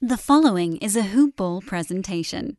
[0.00, 2.56] The following is a Hoop Ball presentation.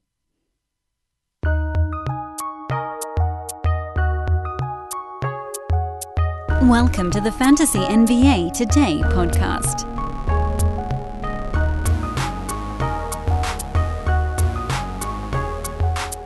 [6.63, 9.85] Welcome to the Fantasy NBA Today podcast.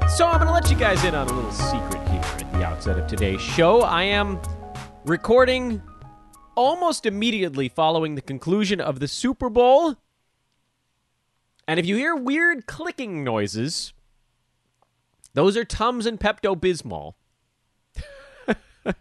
[0.10, 2.66] So I'm going to let you guys in on a little secret here at the
[2.66, 3.82] outset of today's show.
[3.82, 4.42] I am
[5.06, 5.80] recording
[6.56, 9.96] almost immediately following the conclusion of the Super Bowl.
[11.68, 13.94] And if you hear weird clicking noises,
[15.34, 17.14] those are Tums and Pepto Bismol.
[18.86, 18.96] and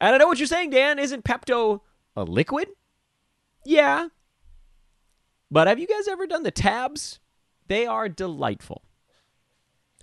[0.00, 0.98] I know what you're saying, Dan.
[0.98, 1.80] Isn't Pepto
[2.16, 2.68] a liquid?
[3.64, 4.08] Yeah.
[5.50, 7.20] But have you guys ever done the tabs?
[7.66, 8.82] They are delightful.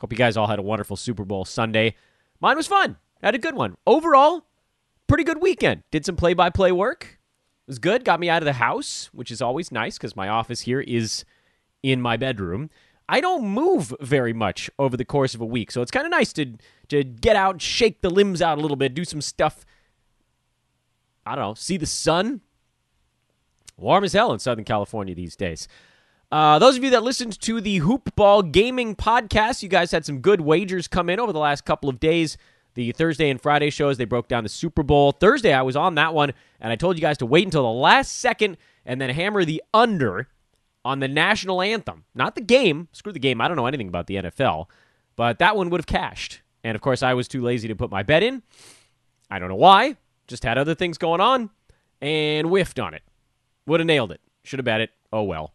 [0.02, 1.96] Hope you guys all had a wonderful Super Bowl Sunday.
[2.40, 2.98] Mine was fun.
[3.24, 3.76] Had a good one.
[3.88, 4.46] Overall,
[5.08, 5.84] pretty good weekend.
[5.90, 7.20] Did some play by play work.
[7.68, 8.06] Was good.
[8.06, 11.26] Got me out of the house, which is always nice because my office here is
[11.82, 12.70] in my bedroom.
[13.08, 16.12] I don't move very much over the course of a week, so it's kind of
[16.12, 16.54] nice to
[16.90, 19.66] to get out, shake the limbs out a little bit, do some stuff.
[21.26, 22.42] I don't know, see the sun.
[23.78, 25.68] Warm as hell in Southern California these days.
[26.32, 30.06] Uh, those of you that listened to the Hoop Ball Gaming podcast, you guys had
[30.06, 32.38] some good wagers come in over the last couple of days.
[32.76, 35.12] The Thursday and Friday shows, they broke down the Super Bowl.
[35.12, 37.70] Thursday, I was on that one, and I told you guys to wait until the
[37.70, 40.28] last second and then hammer the under
[40.84, 42.04] on the national anthem.
[42.14, 42.90] Not the game.
[42.92, 43.42] Screw the game.
[43.42, 44.68] I don't know anything about the NFL,
[45.16, 46.42] but that one would have cashed.
[46.64, 48.44] And of course, I was too lazy to put my bet in.
[49.32, 49.96] I don't know why.
[50.28, 51.50] Just had other things going on
[52.02, 53.04] and whiffed on it.
[53.66, 54.22] Would have nailed it.
[54.44, 54.92] Should have bet it.
[55.12, 55.55] Oh well.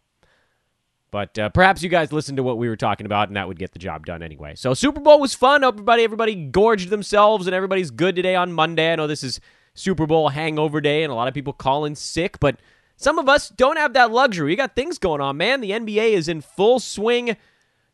[1.11, 3.59] But uh, perhaps you guys listened to what we were talking about, and that would
[3.59, 4.55] get the job done anyway.
[4.55, 5.65] So Super Bowl was fun.
[5.65, 8.93] Everybody, everybody gorged themselves, and everybody's good today on Monday.
[8.93, 9.41] I know this is
[9.75, 12.61] Super Bowl hangover day, and a lot of people calling sick, but
[12.97, 14.53] some of us don't have that luxury.
[14.53, 15.61] We got things going on, man.
[15.61, 17.37] The NBA is in full swing.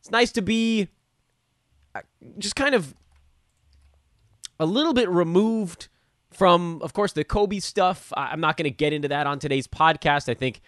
[0.01, 0.89] It's nice to be
[1.95, 2.01] uh,
[2.39, 2.95] just kind of
[4.59, 5.89] a little bit removed
[6.33, 8.13] from, of course, the Kobe stuff.
[8.17, 10.29] I'm not going to get into that on today's podcast.
[10.29, 10.61] I think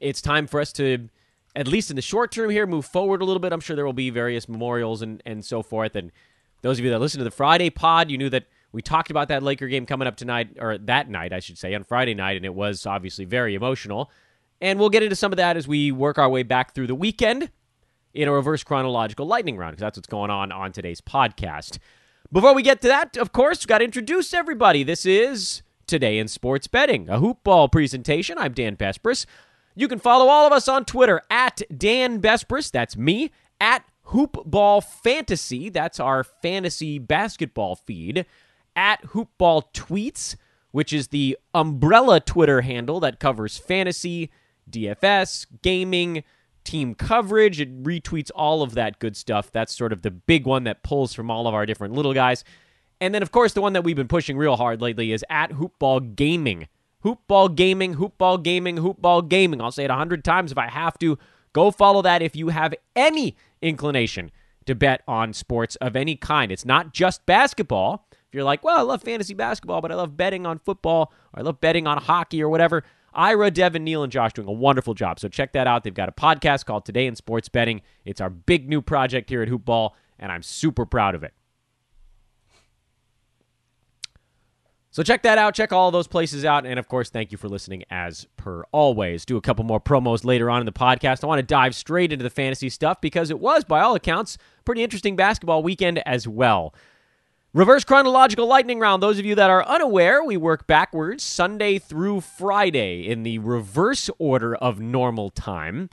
[0.00, 1.08] it's time for us to
[1.56, 3.52] at least in the short term here, move forward a little bit.
[3.52, 5.96] I'm sure there will be various memorials and, and so forth.
[5.96, 6.12] And
[6.60, 9.28] those of you that listen to the Friday pod, you knew that we talked about
[9.28, 12.36] that Laker game coming up tonight, or that night, I should say, on Friday night,
[12.36, 14.10] and it was obviously very emotional.
[14.60, 16.94] And we'll get into some of that as we work our way back through the
[16.94, 17.50] weekend
[18.12, 21.78] in a reverse chronological lightning round, because that's what's going on on today's podcast.
[22.30, 24.82] Before we get to that, of course, we've got to introduce everybody.
[24.82, 28.36] This is Today in Sports Betting, a hoop ball presentation.
[28.36, 29.24] I'm Dan Besbris.
[29.78, 32.70] You can follow all of us on Twitter at Dan Besbris.
[32.70, 33.30] That's me.
[33.60, 35.68] At Hoopball Fantasy.
[35.68, 38.24] That's our fantasy basketball feed.
[38.74, 40.36] At Hoopball Tweets,
[40.70, 44.30] which is the umbrella Twitter handle that covers fantasy,
[44.70, 46.24] DFS, gaming,
[46.64, 47.60] team coverage.
[47.60, 49.52] It retweets all of that good stuff.
[49.52, 52.44] That's sort of the big one that pulls from all of our different little guys.
[52.98, 55.50] And then, of course, the one that we've been pushing real hard lately is at
[55.50, 56.66] Hoopball Gaming.
[57.06, 59.60] Hoopball Gaming, Hoopball Gaming, Hoopball Gaming.
[59.60, 61.16] I'll say it a hundred times if I have to.
[61.52, 64.32] Go follow that if you have any inclination
[64.66, 66.50] to bet on sports of any kind.
[66.50, 68.08] It's not just basketball.
[68.10, 71.40] If you're like, well, I love fantasy basketball, but I love betting on football, or
[71.40, 72.82] I love betting on hockey or whatever.
[73.14, 75.20] Ira, Devin, Neil, and Josh doing a wonderful job.
[75.20, 75.84] So check that out.
[75.84, 77.82] They've got a podcast called Today in Sports Betting.
[78.04, 81.32] It's our big new project here at Hoopball, and I'm super proud of it.
[84.96, 85.54] So check that out.
[85.54, 86.64] Check all those places out.
[86.64, 89.26] And of course, thank you for listening as per always.
[89.26, 91.22] Do a couple more promos later on in the podcast.
[91.22, 94.38] I want to dive straight into the fantasy stuff because it was, by all accounts,
[94.64, 96.74] pretty interesting basketball weekend as well.
[97.52, 99.02] Reverse chronological lightning round.
[99.02, 104.08] Those of you that are unaware, we work backwards Sunday through Friday in the reverse
[104.18, 105.90] order of normal time,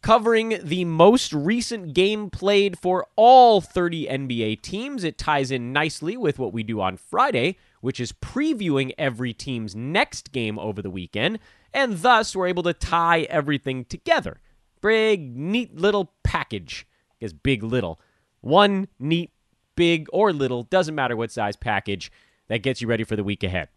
[0.00, 5.04] covering the most recent game played for all 30 NBA teams.
[5.04, 9.76] It ties in nicely with what we do on Friday which is previewing every team's
[9.76, 11.38] next game over the weekend,
[11.74, 14.40] and thus we're able to tie everything together.
[14.80, 16.86] Big, neat little package.
[17.20, 18.00] Is big, little.
[18.40, 19.30] One neat,
[19.76, 22.10] big, or little, doesn't matter what size package
[22.48, 23.68] that gets you ready for the week ahead.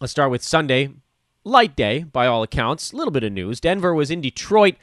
[0.00, 0.90] Let's start with Sunday.
[1.44, 2.92] Light day, by all accounts.
[2.92, 3.60] A little bit of news.
[3.60, 4.76] Denver was in Detroit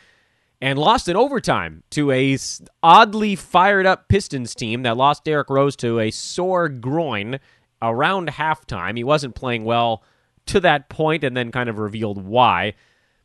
[0.61, 2.37] and lost in overtime to a
[2.81, 7.39] oddly fired up Pistons team that lost Derrick Rose to a sore groin
[7.81, 8.97] around halftime.
[8.97, 10.03] He wasn't playing well
[10.47, 12.73] to that point and then kind of revealed why.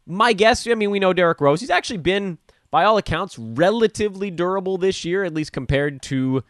[0.06, 1.60] My guess, I mean, we know Derrick Rose.
[1.60, 2.38] He's actually been,
[2.70, 6.42] by all accounts, relatively durable this year, at least compared to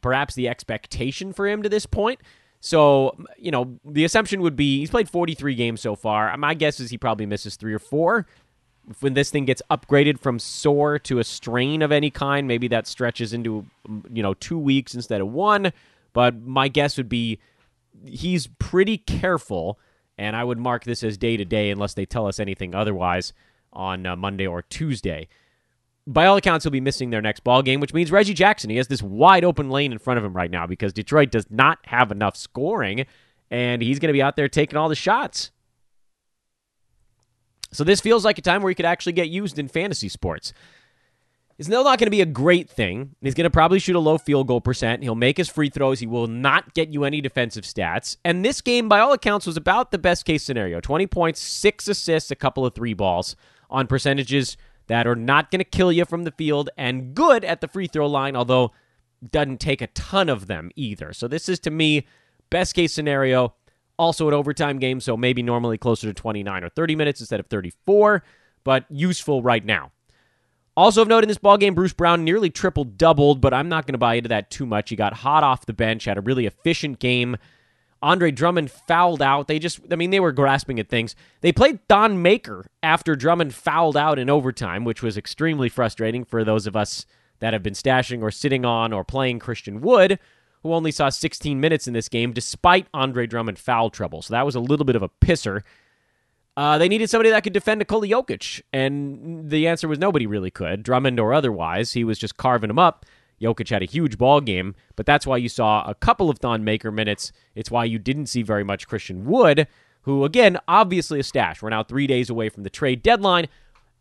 [0.00, 2.20] perhaps the expectation for him to this point.
[2.60, 6.36] So, you know, the assumption would be he's played 43 games so far.
[6.36, 8.26] My guess is he probably misses three or four.
[8.98, 12.86] When this thing gets upgraded from sore to a strain of any kind, maybe that
[12.88, 13.64] stretches into,
[14.12, 15.72] you know, two weeks instead of one.
[16.12, 17.38] But my guess would be
[18.04, 19.78] he's pretty careful,
[20.18, 23.32] and I would mark this as day to day unless they tell us anything otherwise
[23.72, 25.28] on uh, Monday or Tuesday
[26.06, 28.70] by all accounts, he'll be missing their next ball game, which means Reggie Jackson.
[28.70, 31.46] He has this wide open lane in front of him right now because Detroit does
[31.50, 33.06] not have enough scoring,
[33.50, 35.50] and he's going to be out there taking all the shots.
[37.72, 40.52] So this feels like a time where he could actually get used in fantasy sports.
[41.58, 43.14] It's still not going to be a great thing.
[43.20, 45.02] He's going to probably shoot a low field goal percent.
[45.02, 46.00] He'll make his free throws.
[46.00, 48.16] He will not get you any defensive stats.
[48.24, 51.86] And this game, by all accounts, was about the best case scenario 20 points, six
[51.86, 53.36] assists, a couple of three balls
[53.68, 54.56] on percentages
[54.86, 57.86] that are not going to kill you from the field and good at the free
[57.86, 58.72] throw line, although
[59.30, 61.12] doesn't take a ton of them either.
[61.12, 62.06] So this is to me
[62.48, 63.54] best case scenario.
[64.00, 67.48] Also an overtime game, so maybe normally closer to 29 or 30 minutes instead of
[67.48, 68.24] 34,
[68.64, 69.92] but useful right now.
[70.74, 73.86] Also of note in this ball game, Bruce Brown nearly triple doubled, but I'm not
[73.86, 74.88] going to buy into that too much.
[74.88, 77.36] He got hot off the bench, had a really efficient game.
[78.00, 79.48] Andre Drummond fouled out.
[79.48, 81.14] They just, I mean, they were grasping at things.
[81.42, 86.42] They played Thon Maker after Drummond fouled out in overtime, which was extremely frustrating for
[86.42, 87.04] those of us
[87.40, 90.18] that have been stashing or sitting on or playing Christian Wood,
[90.62, 94.22] who only saw 16 minutes in this game despite Andre Drummond foul trouble.
[94.22, 95.62] So that was a little bit of a pisser.
[96.56, 100.50] Uh, they needed somebody that could defend Nikola Jokic, and the answer was nobody really
[100.50, 101.92] could, Drummond or otherwise.
[101.92, 103.06] He was just carving him up.
[103.40, 106.62] Jokic had a huge ball game, but that's why you saw a couple of Thon
[106.62, 107.32] Maker minutes.
[107.54, 109.66] It's why you didn't see very much Christian Wood,
[110.02, 111.62] who, again, obviously a stash.
[111.62, 113.48] We're now three days away from the trade deadline.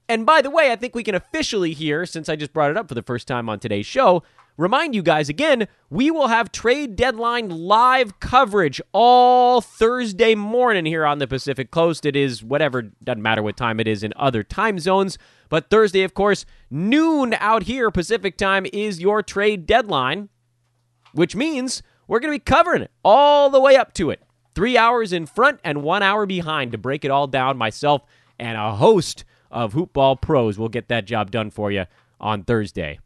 [0.10, 2.78] And by the way, I think we can officially here, since I just brought it
[2.78, 4.24] up for the first time on today's show,
[4.58, 11.06] remind you guys again, we will have trade deadline live coverage all Thursday morning here
[11.06, 12.08] on the Pacific Coast.
[12.08, 15.20] It is whatever, doesn't matter what time it is in other time zones.
[15.48, 20.30] But Thursday, of course, noon out here Pacific time is your trade deadline,
[21.14, 24.24] which means we're going to be covering it all the way up to it.
[24.56, 27.58] Three hours in front and one hour behind to break it all down.
[27.58, 28.02] Myself
[28.40, 31.86] and a host of Hoopball pros will get that job done for you
[32.20, 33.00] on Thursday.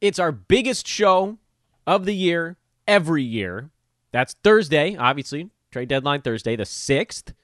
[0.00, 1.38] It's our biggest show
[1.86, 2.56] of the year
[2.86, 3.70] every year.
[4.12, 7.34] That's Thursday, obviously, trade deadline Thursday, the 6th.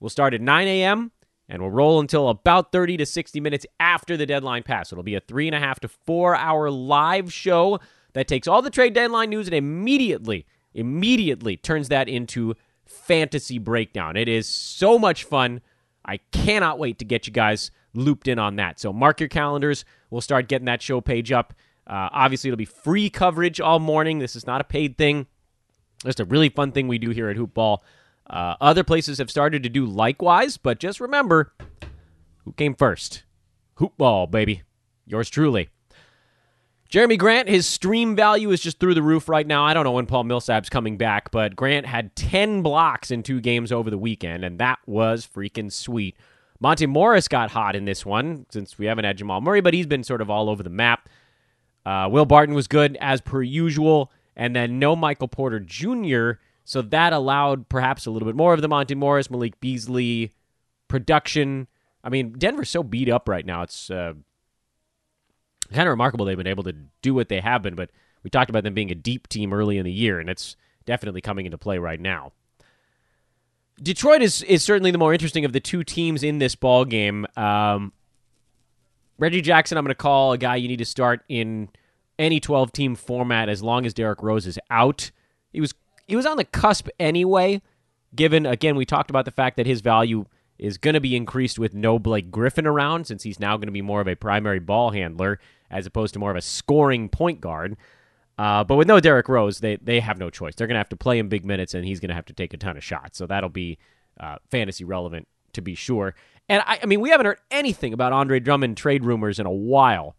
[0.00, 1.12] We'll start at 9 a.m
[1.48, 4.92] and we'll roll until about 30 to 60 minutes after the deadline pass.
[4.92, 7.78] It'll be a three and a half to four hour live show
[8.14, 12.54] that takes all the trade deadline news and immediately, immediately turns that into
[12.84, 14.16] fantasy breakdown.
[14.16, 15.60] It is so much fun.
[16.06, 18.78] I cannot wait to get you guys looped in on that.
[18.78, 19.84] So mark your calendars.
[20.10, 21.52] We'll start getting that show page up.
[21.86, 24.18] Uh, obviously, it'll be free coverage all morning.
[24.18, 25.26] This is not a paid thing.
[26.04, 27.78] Just a really fun thing we do here at Hoopball.
[28.28, 31.52] Uh, other places have started to do likewise, but just remember
[32.44, 33.24] who came first?
[33.78, 34.62] Hoopball, baby.
[35.06, 35.68] Yours truly.
[36.96, 39.62] Jerami Grant, his stream value is just through the roof right now.
[39.64, 43.38] I don't know when Paul Millsap's coming back, but Grant had 10 blocks in two
[43.38, 46.16] games over the weekend, and that was freaking sweet.
[46.58, 49.86] Monte Morris got hot in this one since we haven't had Jamal Murray, but he's
[49.86, 51.10] been sort of all over the map.
[51.84, 56.40] Uh, Will Barton was good as per usual, and then no Michael Porter Jr.
[56.64, 60.32] So that allowed perhaps a little bit more of the Monte Morris, Malik Beasley
[60.88, 61.66] production.
[62.02, 63.60] I mean, Denver's so beat up right now.
[63.60, 64.14] It's uh,
[65.72, 67.90] kind of remarkable they've been able to do what they have been, but
[68.22, 71.20] we talked about them being a deep team early in the year, and it's definitely
[71.20, 72.32] coming into play right now.
[73.82, 77.26] Detroit is is certainly the more interesting of the two teams in this ball game.
[77.36, 77.92] Um,
[79.18, 81.68] Reggie Jackson, I'm going to call a guy you need to start in
[82.18, 85.10] any 12 team format as long as Derrick Rose is out.
[85.52, 85.74] He was
[86.06, 87.60] he was on the cusp anyway,
[88.14, 90.26] given, again, we talked about the fact that his value
[90.58, 93.72] is going to be increased with no Blake Griffin around since he's now going to
[93.72, 95.38] be more of a primary ball handler
[95.70, 97.76] as opposed to more of a scoring point guard.
[98.38, 100.54] Uh, but with no Derrick Rose, they, they have no choice.
[100.54, 102.34] They're going to have to play him big minutes, and he's going to have to
[102.34, 103.16] take a ton of shots.
[103.16, 103.78] So that'll be
[104.20, 106.14] uh, fantasy relevant to be sure.
[106.48, 109.50] And I, I mean, we haven't heard anything about Andre Drummond trade rumors in a
[109.50, 110.16] while.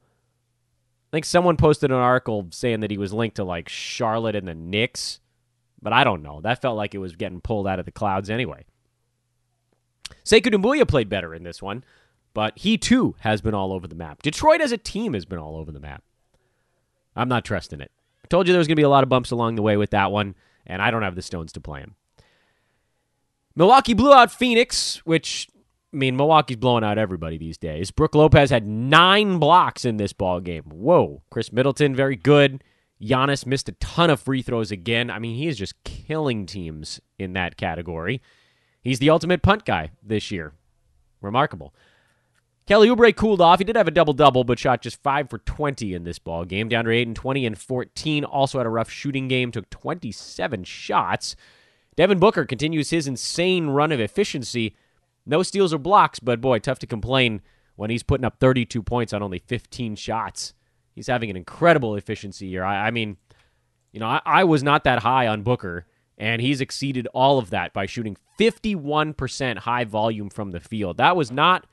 [1.10, 4.48] I think someone posted an article saying that he was linked to like Charlotte and
[4.48, 5.20] the Knicks.
[5.82, 6.42] But I don't know.
[6.42, 8.66] That felt like it was getting pulled out of the clouds anyway.
[10.25, 11.84] Sekou Doumbouya played better in this one,
[12.38, 14.22] but he too has been all over the map.
[14.22, 16.03] Detroit as a team has been all over the map.
[17.15, 17.89] I'm not trusting it.
[18.24, 19.75] I told you there was going to be a lot of bumps along the way
[19.75, 20.36] with that one,
[20.67, 21.96] and I don't have the stones to play him.
[23.56, 25.50] Milwaukee blew out Phoenix, which
[25.91, 27.89] I mean Milwaukee's blowing out everybody these days.
[27.89, 30.65] Brook Lopez had nine blocks in this ball game.
[30.65, 32.63] Whoa, Khris Middleton very good.
[33.01, 35.10] Giannis missed a ton of free throws again.
[35.10, 38.22] I mean, he is just killing teams in that category.
[38.84, 40.53] He's the ultimate punt guy this year.
[41.20, 41.74] Remarkable.
[42.67, 43.59] Kelly Oubre cooled off.
[43.59, 46.43] He did have a double double, but shot just five for twenty in this ball
[46.45, 46.69] game.
[46.69, 48.24] DeAndre Ayton twenty and fourteen.
[48.24, 49.51] Also had a rough shooting game.
[49.51, 51.36] Took twenty seven shots.
[51.95, 54.75] Devin Booker continues his insane run of efficiency.
[55.25, 57.41] No steals or blocks, but boy, tough to complain
[57.75, 60.53] when he's putting up 32 points on only 15 shots.
[60.93, 62.63] He's having an incredible efficiency year.
[62.63, 63.17] I, I mean,
[63.91, 65.86] you know, I, I was not that high on Booker,
[66.17, 70.97] and he's exceeded all of that by shooting 51% high volume from the field.
[70.97, 71.67] That was not,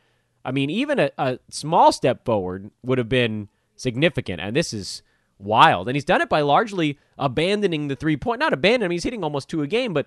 [0.44, 5.02] I mean, even a, a small step forward would have been significant, and this is
[5.38, 5.88] wild.
[5.88, 8.40] And he's done it by largely abandoning the three point.
[8.40, 10.06] Not abandoning, he's hitting almost two a game, but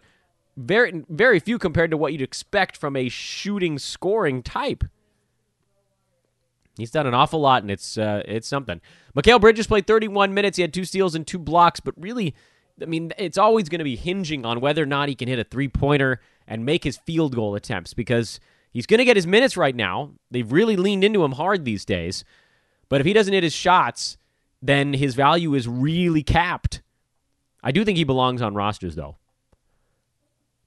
[0.55, 4.83] very very few compared to what you'd expect from a shooting scoring type.
[6.77, 8.81] He's done an awful lot, and it's uh, it's something.
[9.15, 10.57] Mikal Bridges played 31 minutes.
[10.57, 12.35] He had two steals and two blocks, but really,
[12.81, 15.39] I mean, it's always going to be hinging on whether or not he can hit
[15.39, 18.39] a three pointer and make his field goal attempts because
[18.71, 20.11] he's going to get his minutes right now.
[20.31, 22.23] They've really leaned into him hard these days.
[22.89, 24.17] But if he doesn't hit his shots,
[24.61, 26.81] then his value is really capped.
[27.63, 29.17] I do think he belongs on rosters, though.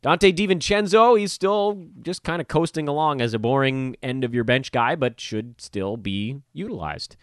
[0.02, 4.45] Donte DiVincenzo, he's still just kind of coasting along as a boring end of your
[4.45, 7.16] bench guy, but should still be utilized.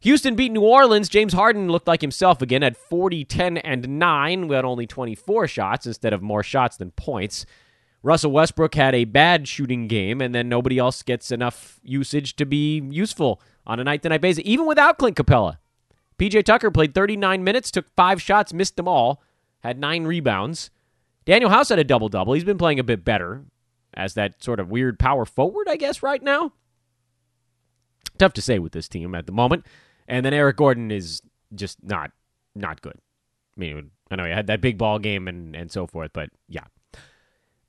[0.00, 1.08] Houston beat New Orleans.
[1.08, 5.86] James Harden looked like himself again at 40, 10, and 9 with only 24 shots
[5.86, 7.46] instead of more shots than points.
[8.02, 12.44] Russell Westbrook had a bad shooting game, and then nobody else gets enough usage to
[12.44, 15.58] be useful on a night to night basis, even without Clint Capela.
[16.18, 19.22] PJ Tucker played 39 minutes, took five shots, missed them all,
[19.60, 20.70] had nine rebounds.
[21.26, 22.32] Danuel House had a double double.
[22.32, 23.44] He's been playing a bit better
[23.94, 26.52] as that sort of weird power forward, I guess, right now.
[28.18, 29.66] Tough to say with this team at the moment.
[30.08, 31.22] And then Eric Gordon is
[31.54, 32.10] just not
[32.54, 32.98] not good.
[33.56, 36.30] I mean, I know he had that big ball game and, and so forth, but
[36.48, 36.64] yeah.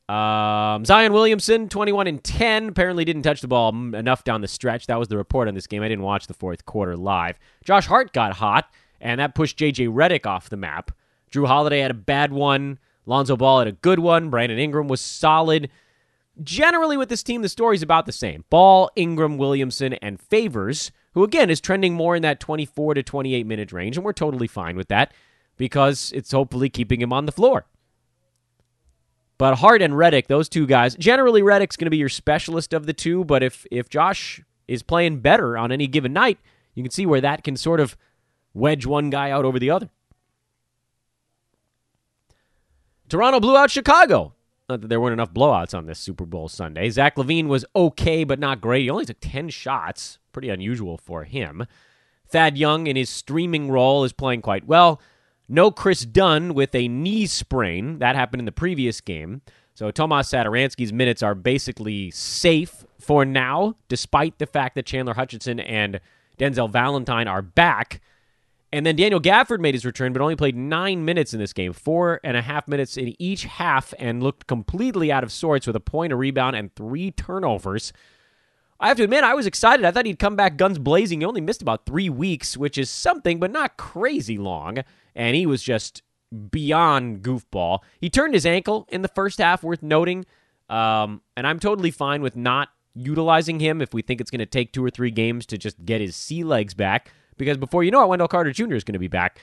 [0.10, 4.88] Um, Zion Williamson, 21 and 10, apparently didn't touch the ball enough down the stretch.
[4.88, 5.82] That was the report on this game.
[5.82, 7.40] I didn't watch the fourth quarter live.
[7.64, 8.70] Josh Hart got hot,
[9.00, 9.88] and that pushed J.J.
[9.88, 10.92] Redick off the map.
[11.32, 12.80] Jrue Holiday had a bad one.
[13.06, 14.30] Lonzo Ball had a good one.
[14.30, 15.70] Brandon Ingram was solid.
[16.42, 18.44] Generally, with this team, the story's about the same.
[18.50, 23.46] Ball, Ingram, Williamson, and Favors, who again is trending more in that 24 to 28
[23.46, 25.14] minute range, and we're totally fine with that
[25.56, 27.66] because it's hopefully keeping him on the floor.
[29.38, 32.86] But Hart and Redick, those two guys, generally Redick's going to be your specialist of
[32.86, 36.40] the two, but if if Josh is playing better on any given night,
[36.76, 37.98] you can see where that can sort of
[38.54, 39.90] wedge one guy out over the other.
[43.10, 44.34] Toronto blew out Chicago.
[44.70, 46.90] Not that there weren't enough blowouts on this Super Bowl Sunday.
[46.90, 48.84] Zach LaVine was okay, but not great.
[48.84, 50.20] He only took 10 shots.
[50.32, 51.68] Pretty unusual for him.
[52.28, 55.02] Thad Young, in his streaming role, is playing quite well.
[55.54, 58.00] No Kris Dunn with a knee sprain.
[58.00, 59.44] That happened in the previous game.
[59.76, 65.60] So Tomas Satoransky's minutes are basically safe for now, despite the fact that Chandler Hutchison
[65.60, 66.00] and
[66.40, 68.02] Denzel Valentine are back.
[68.72, 71.72] And then Daniel Gafford made his return, but only played nine minutes in this game,
[71.72, 75.76] four and a half minutes in each half, and looked completely out of sorts with
[75.76, 77.94] a point, a rebound, and three turnovers.
[78.80, 79.86] I have to admit, I was excited.
[79.86, 81.22] I thought he'd come back guns blazing.
[81.22, 84.80] He only missed about three weeks, which is something, but not crazy long.
[85.16, 86.02] And he was just
[86.52, 87.80] beyond goofball.
[88.00, 90.26] He turned his ankle in the first half, worth noting.
[90.70, 94.46] Um, and I'm totally fine with not utilizing him if we think it's going to
[94.46, 97.92] take two or three games to just get his sea legs back because before you
[97.92, 98.76] know it, Wendell Carter Jr.
[98.76, 99.40] is going to be back.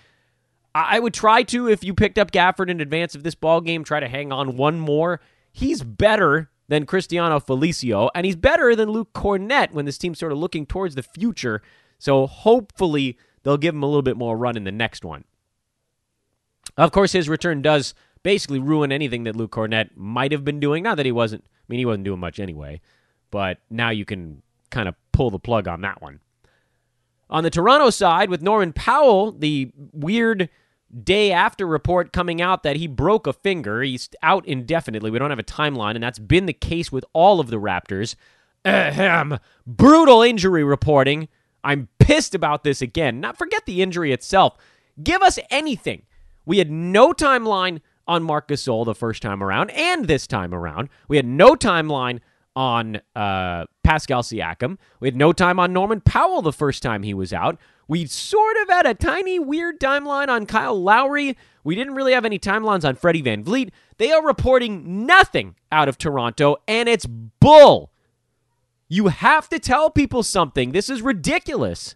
[0.73, 3.83] I would try to, if you picked up Gafford in advance of this ball game,
[3.83, 5.21] try to hang on one more.
[5.53, 10.31] He's better than Cristiano Felicio, and he's better than Luke Kornet when this team's sort
[10.31, 11.61] of looking towards the future.
[11.99, 15.25] So hopefully they'll give him a little bit more run in the next one.
[16.81, 20.83] Of course, his return does basically ruin anything that Luke Kornet might have been doing.
[20.83, 22.81] Not that he wasn't, I mean, he wasn't doing much anyway,
[23.31, 26.21] but now you can kind of pull the plug on that one.
[27.29, 30.49] On the Toronto side, with Norman Powell, the weird
[31.05, 33.83] day after report coming out that he broke a finger.
[33.83, 35.11] He's out indefinitely.
[35.11, 38.15] We don't have a timeline, and that's been the case with all of the Raptors.
[38.65, 39.39] Ahem.
[39.67, 41.29] Brutal injury reporting.
[41.63, 43.21] I'm pissed about this again.
[43.21, 44.57] Not forget the injury itself.
[45.03, 46.05] Give us anything.
[46.51, 50.89] We had no timeline on Marc Gasol the first time around and this time around.
[51.07, 52.19] We had no timeline
[52.57, 54.77] on uh, Pascal Siakam.
[54.99, 57.57] We had no time on Norman Powell the first time he was out.
[57.87, 61.37] We sort of had a tiny weird timeline on Kyle Lowry.
[61.63, 63.71] We didn't really have any timelines on Freddie VanVleet.
[63.99, 67.93] They are reporting nothing out of Toronto, and it's bull.
[68.89, 70.73] You have to tell people something.
[70.73, 71.95] This is ridiculous.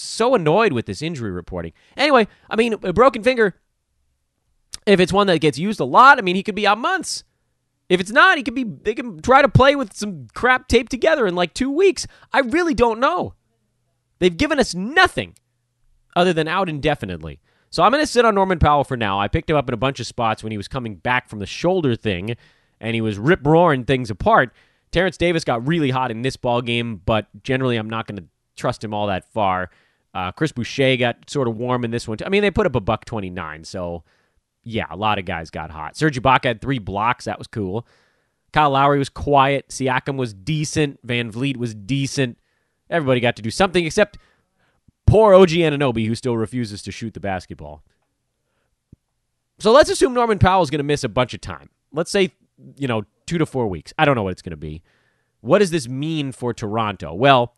[0.00, 1.72] So annoyed with this injury reporting.
[1.96, 3.56] Anyway, I mean, a broken finger,
[4.86, 7.24] if it's one that gets used a lot, I mean, he could be out months.
[7.88, 10.90] If it's not, he could be they can try to play with some crap taped
[10.90, 12.06] together in like 2 weeks.
[12.32, 13.34] I really don't know.
[14.18, 15.34] They've given us nothing
[16.14, 17.40] other than out indefinitely.
[17.70, 19.18] So I'm going to sit on Norman Powell for now.
[19.18, 21.38] I picked him up in a bunch of spots when he was coming back from
[21.38, 22.36] the shoulder thing
[22.80, 24.52] and he was rip roaring things apart.
[24.90, 28.24] Terence Davis got really hot in this ball game, but generally I'm not going to
[28.56, 29.70] trust him all that far.
[30.14, 32.18] Uh, Chris Boucher got sort of warm in this one.
[32.18, 32.24] Too.
[32.24, 34.04] I mean, they put up a buck 29, so
[34.64, 35.96] yeah, a lot of guys got hot.
[35.96, 37.26] Serge Ibaka had three blocks.
[37.26, 37.86] That was cool.
[38.52, 39.68] Kyle Lowry was quiet.
[39.68, 40.98] Siakam was decent.
[41.04, 42.38] Van Vleet was decent.
[42.90, 44.18] Everybody got to do something except
[45.06, 47.82] poor OG Anunoby, who still refuses to shoot the basketball.
[49.58, 51.68] So let's assume Norman Powell is going to miss a bunch of time.
[51.92, 52.32] Let's say,
[52.76, 53.92] you know, two to four weeks.
[53.98, 54.82] I don't know what it's going to be.
[55.40, 57.14] What does this mean for Toronto?
[57.14, 57.54] Well,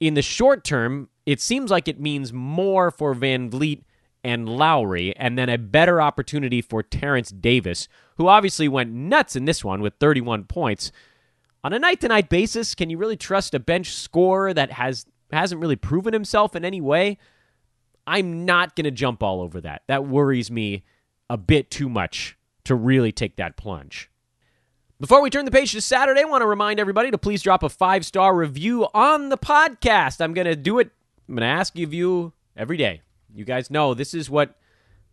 [0.00, 3.82] in the short term, it seems like it means more for Van Vleet
[4.22, 9.44] and Lowry, and then a better opportunity for Terence Davis, who obviously went nuts in
[9.44, 10.92] this one with 31 points.
[11.62, 15.06] On a night to night basis, can you really trust a bench scorer that has
[15.34, 17.18] hasn't really proven himself in any way,
[18.06, 19.82] I'm not going to jump all over that.
[19.88, 20.84] That worries me
[21.28, 24.10] a bit too much to really take that plunge.
[25.00, 27.62] Before we turn the page to Saturday, I want to remind everybody to please drop
[27.62, 30.20] a five star review on the podcast.
[30.20, 30.90] I'm going to do it.
[31.28, 33.02] I'm going to ask of you every day.
[33.34, 34.56] You guys know this is what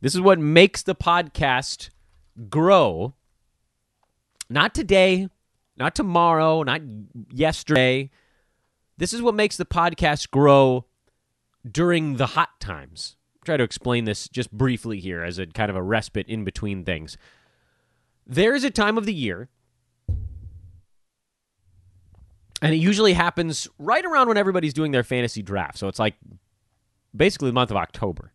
[0.01, 1.89] this is what makes the podcast
[2.49, 3.13] grow.
[4.49, 5.29] Not today,
[5.77, 6.81] not tomorrow, not
[7.31, 8.09] yesterday,
[8.97, 10.85] this is what makes the podcast grow
[11.69, 13.15] during the hot times.
[13.37, 16.43] I'll try to explain this just briefly here as a kind of a respite in
[16.43, 17.17] between things.
[18.27, 19.49] There's a time of the year,
[22.61, 25.77] and it usually happens right around when everybody's doing their fantasy draft.
[25.77, 26.15] So it's like
[27.15, 28.31] basically the month of October.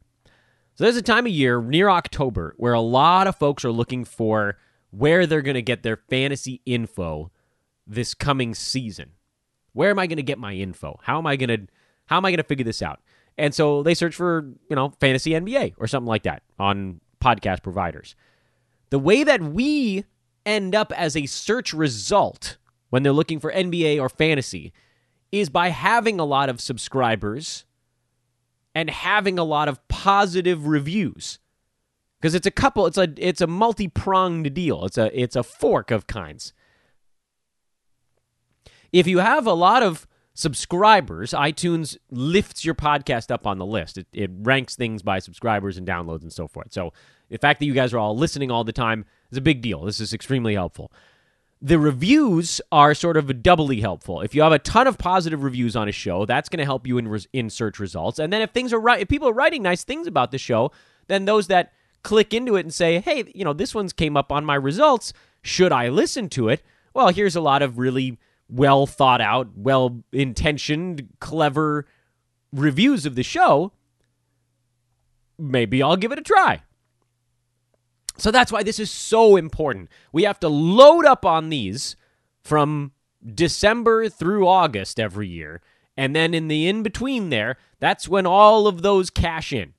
[0.74, 4.04] So there's a time of year near October where a lot of folks are looking
[4.04, 4.58] for
[4.90, 7.30] where they're going to get their fantasy info
[7.86, 9.12] this coming season.
[9.72, 10.98] Where am I going to get my info?
[11.02, 11.72] How am I going to
[12.06, 13.00] how am I going to figure this out?
[13.36, 17.62] And so they search for, you know, fantasy NBA or something like that on podcast
[17.62, 18.14] providers.
[18.90, 20.04] The way that we
[20.44, 22.56] end up as a search result
[22.90, 24.72] when they're looking for NBA or fantasy
[25.32, 27.64] is by having a lot of subscribers
[28.74, 31.38] and having a lot of positive reviews.
[32.20, 34.84] Because it's a couple, it's a it's a multi-pronged deal.
[34.84, 36.52] It's a it's a fork of kinds.
[38.92, 43.98] If you have a lot of subscribers, iTunes lifts your podcast up on the list.
[43.98, 46.72] It, it, ranks things by subscribers and downloads and so forth.
[46.72, 46.92] So
[47.30, 49.84] the fact that you guys are all listening all the time is a big deal.
[49.84, 50.92] This is extremely helpful.
[51.62, 54.20] The reviews are sort of doubly helpful.
[54.20, 56.86] If you have a ton of positive reviews on a show, that's going to help
[56.86, 58.18] you in, res- in search results.
[58.18, 60.70] And then if things are right, if people are writing nice things about the show,
[61.08, 64.30] then those that click into it and say, "Hey, you know, this one's came up
[64.30, 65.12] on my results.
[65.42, 70.02] Should I listen to it?" Well, here's a lot of really well thought out, well
[70.12, 71.86] intentioned, clever
[72.52, 73.72] reviews of the show,
[75.38, 76.62] maybe I'll give it a try.
[78.18, 79.88] So that's why this is so important.
[80.12, 81.96] We have to load up on these
[82.42, 82.92] from
[83.34, 85.60] December through August every year.
[85.96, 89.74] And then in the in between there, that's when all of those cash in.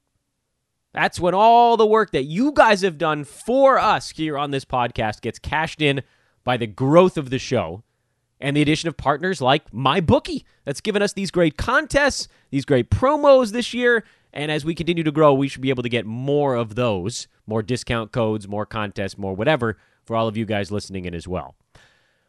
[0.94, 4.66] That's when all the work that you guys have done for us here on this
[4.66, 6.02] podcast gets cashed in
[6.44, 7.84] by the growth of the show
[8.40, 12.90] and the addition of partners like MyBookie that's given us these great contests, these great
[12.90, 14.04] promos this year.
[14.38, 17.28] And as we continue to grow, we should be able to get more of those,
[17.48, 21.28] more discount codes, more contests, more whatever for all of you guys listening in as
[21.28, 21.56] well.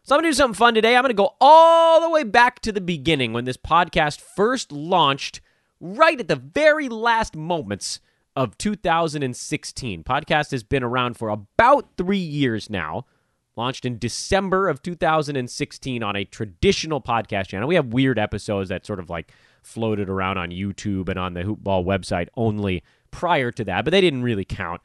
[0.04, 0.96] So I'm going to do something fun today.
[0.96, 4.72] I'm going to go all the way back to the beginning when this podcast first
[4.72, 5.42] launched,
[5.82, 8.00] right at the very last moments
[8.34, 10.02] of 2016.
[10.02, 13.04] Podcast has been around for about three years now
[13.54, 17.68] launched in December of 2016 on a traditional podcast channel.
[17.68, 19.30] We have weird episodes that sort of like
[19.62, 24.00] floated around on YouTube and on the Hoopball website only prior to that, but they
[24.00, 24.80] didn't really count.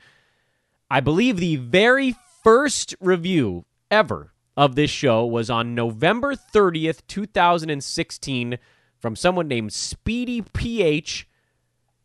[0.89, 8.57] I believe the very first review ever of this show was on November 30th, 2016,
[8.99, 11.27] from someone named Speedy PH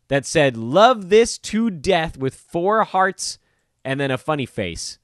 [0.08, 3.38] that said, Love this to death with four hearts
[3.84, 4.98] and then a funny face.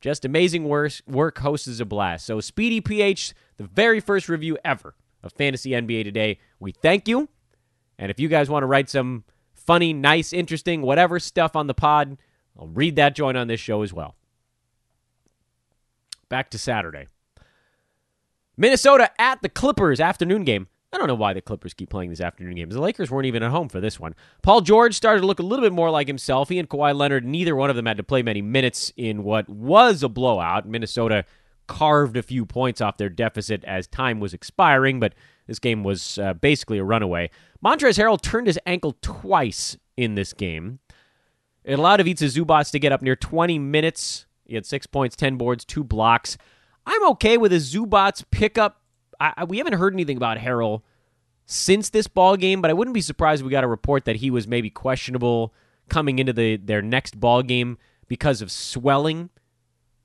[0.00, 0.92] Just amazing work.
[1.06, 2.26] Work hosts is a blast.
[2.26, 4.94] So Speedy PH, the very first review ever
[5.26, 6.38] of Fantasy NBA Today.
[6.58, 7.28] We thank you.
[7.98, 11.74] And if you guys want to write some funny, nice, interesting, whatever stuff on the
[11.74, 12.16] pod,
[12.58, 14.14] I'll read that joint on this show as well.
[16.28, 17.06] Back to Saturday.
[18.56, 20.68] Minnesota at the Clippers afternoon game.
[20.92, 22.74] I don't know why the Clippers keep playing these afternoon games.
[22.74, 24.14] The Lakers weren't even at home for this one.
[24.42, 26.48] Paul George started to look a little bit more like himself.
[26.48, 29.48] He and Kawhi Leonard, neither one of them had to play many minutes in what
[29.48, 30.66] was a blowout.
[30.66, 31.24] Minnesota
[31.66, 35.14] carved a few points off their deficit as time was expiring, but
[35.46, 37.30] this game was uh, basically a runaway.
[37.64, 40.80] Montrezl Harrell turned his ankle twice in this game.
[41.64, 44.26] It allowed Ivica Zubac to get up near 20 minutes.
[44.44, 46.38] He had six points, 10 boards, two blocks.
[46.86, 48.80] I'm okay with a Zubac pickup
[49.20, 50.82] I, we haven't heard anything about Harrell
[51.46, 54.16] since this ball game, but I wouldn't be surprised if we got a report that
[54.16, 55.54] he was maybe questionable
[55.88, 59.30] coming into the their next ball game because of swelling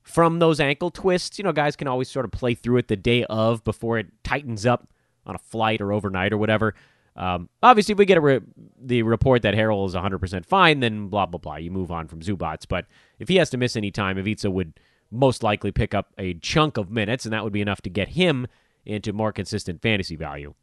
[0.04, 1.38] from those ankle twists.
[1.38, 4.08] You know, guys can always sort of play through it the day of before it
[4.24, 4.88] tightens up
[5.26, 6.74] on a flight or overnight or whatever.
[7.16, 8.40] Um, obviously, if we get re-
[8.80, 11.58] the report that Harrell is 100% fine, then blah, blah, blah.
[11.58, 12.66] You move on from Zubac.
[12.70, 12.86] But
[13.20, 14.80] if he has to miss any time, Ivica would
[15.12, 18.10] most likely pick up a chunk of minutes, and that would be enough to get
[18.10, 18.48] him
[18.86, 20.54] into more consistent fantasy value.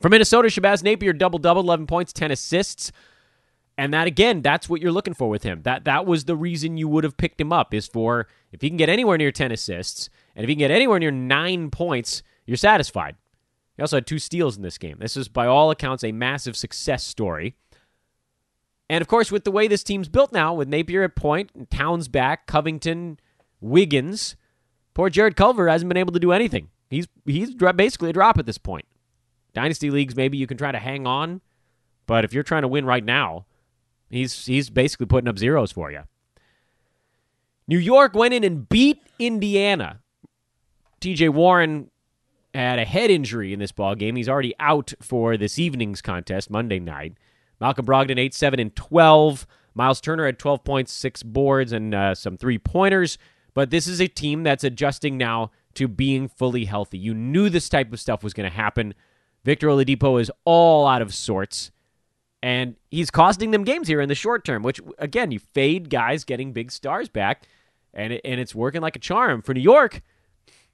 [0.00, 2.92] For Minnesota, Shabazz Napier double double, 11 points, 10 assists.
[3.80, 5.62] And that again, that's what you're looking for with him.
[5.62, 8.68] That that was the reason you would have picked him up is for if he
[8.68, 12.22] can get anywhere near 10 assists and if he can get anywhere near 9 points,
[12.44, 13.16] you're satisfied.
[13.78, 14.98] He also had two steals in this game.
[15.00, 17.56] This is by all accounts a massive success story.
[18.90, 22.06] And of course, with the way this team's built now, with Napier at point, Towns
[22.06, 23.18] back, Covington,
[23.62, 24.36] Wiggins,
[24.92, 26.68] Poor Jarrett Culver hasn't been able to do anything.
[26.90, 28.84] He's he's basically a drop at this point.
[29.54, 31.40] Dynasty leagues, maybe you can try to hang on,
[32.06, 33.46] but if you're trying to win right now,
[34.10, 36.02] he's he's basically putting up zeros for you.
[37.66, 40.00] New York went in and beat Indiana.
[41.00, 41.28] T.J.
[41.30, 41.90] Warren
[42.52, 44.16] had a head injury in this ball game.
[44.16, 47.14] He's already out for this evening's contest, Monday night.
[47.60, 49.46] Malcolm Brogdon, 8 7 and 12.
[49.74, 53.18] Miles Turner had 12 points, six boards, and uh, some three pointers.
[53.54, 56.98] But this is a team that's adjusting now to being fully healthy.
[56.98, 58.94] You knew this type of stuff was going to happen.
[59.44, 61.70] Victor Oladipo is all out of sorts,
[62.42, 64.62] and he's costing them games here in the short term.
[64.62, 67.44] Which again, you fade guys getting big stars back,
[67.92, 70.02] and it, and it's working like a charm for New York.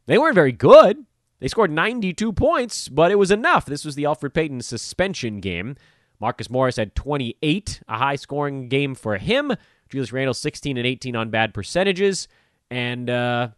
[0.07, 1.05] They weren't very good.
[1.41, 3.67] They scored 92 points, but it was enough.
[3.67, 5.77] This was the Elfrid Payton suspension game.
[6.19, 9.53] Marcus Morris had 28, a high scoring game for him.
[9.91, 12.27] Julius Randle 16 and 18 on bad percentages.
[12.71, 13.49] And uh,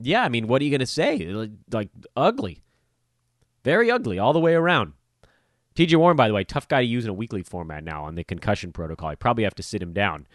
[0.00, 1.18] yeah, I mean, what are you going to say?
[1.70, 2.62] Like, ugly.
[3.62, 4.94] Very ugly all the way around.
[5.80, 8.14] TJ Warren, by the way, tough guy to use in a weekly format now on
[8.14, 9.08] the concussion protocol.
[9.08, 10.26] I probably have to sit him down.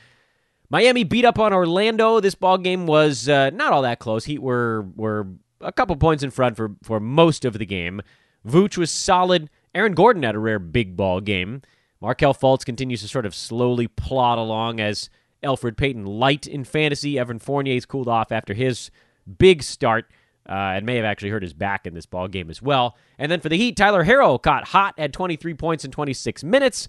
[0.71, 2.19] Miami beat up on Orlando.
[2.19, 4.25] This ball game was uh, not all that close.
[4.25, 5.27] Heat were were
[5.61, 8.01] a couple points in front for, for most of the game.
[8.43, 9.51] Vooch was solid.
[9.75, 11.61] Aaron Gordon had a rare big ball game.
[12.01, 15.11] Markelle Fultz continues to sort of slowly plod along as
[15.43, 17.19] Elfrid Payton light in fantasy.
[17.19, 18.89] Evan Fournier's cooled off after his
[19.37, 20.09] big start.
[20.47, 22.95] Uh, and may have actually hurt his back in this ball game as well.
[23.17, 26.87] And then for the Heat, Tyler Herro caught hot at 23 points in 26 minutes,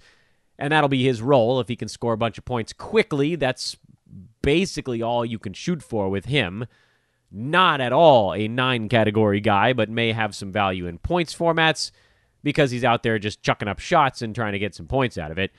[0.59, 3.35] and that'll be his role if he can score a bunch of points quickly.
[3.35, 3.77] That's
[4.43, 6.67] basically all you can shoot for with him.
[7.33, 11.91] Not at all a nine category guy, but may have some value in points formats
[12.43, 15.31] because he's out there just chucking up shots and trying to get some points out
[15.31, 15.51] of it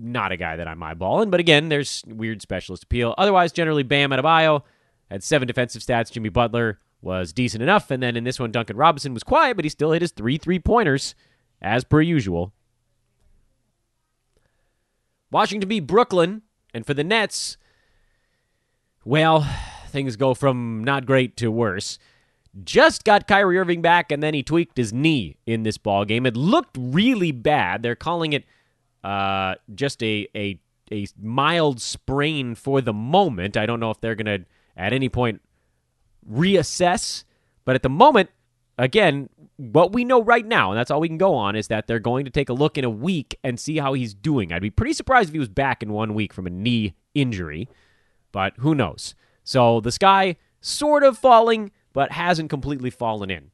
[0.00, 1.30] not a guy that I'm eyeballing.
[1.30, 3.14] But again, there's weird specialist appeal.
[3.18, 4.62] Otherwise, generally, Bam Adebayo
[5.10, 6.12] had seven defensive stats.
[6.12, 7.90] Jimmy Butler was decent enough.
[7.90, 10.38] And then in this one, Duncan Robinson was quiet, but he still hit his three
[10.38, 11.14] three pointers
[11.60, 12.52] as per usual.
[15.30, 16.42] Washington beat Brooklyn.
[16.74, 17.56] And for the Nets,
[19.04, 19.48] well,
[19.88, 21.98] things go from not great to worse.
[22.62, 26.26] Just got Kyrie Irving back, and then he tweaked his knee in this ball game.
[26.26, 27.82] It looked really bad.
[27.82, 28.44] They're calling it
[29.02, 33.56] uh, just a, a a mild sprain for the moment.
[33.56, 34.44] I don't know if they're to
[34.76, 35.40] at any point
[36.30, 37.24] reassess,
[37.64, 38.30] but at the moment,
[38.78, 41.86] again, what we know right now, and that's all we can go on, is that
[41.86, 44.52] they're going to take a look in a week and see how he's doing.
[44.52, 47.68] I'd be pretty surprised if he was back in one week from a knee injury,
[48.32, 49.14] but who knows?
[49.42, 53.50] So the sky sort of falling, but hasn't completely fallen in.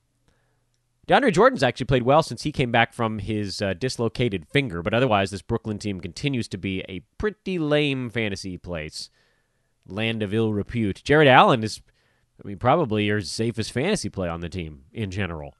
[1.06, 4.94] DeAndre Jordan's actually played well since he came back from his uh, dislocated finger, but
[4.94, 9.10] otherwise, this Brooklyn team continues to be a pretty lame fantasy place.
[9.86, 11.02] Land of ill repute.
[11.04, 11.82] Jarrett Allen is,
[12.42, 15.54] I mean, probably your safest fantasy play on the team in general.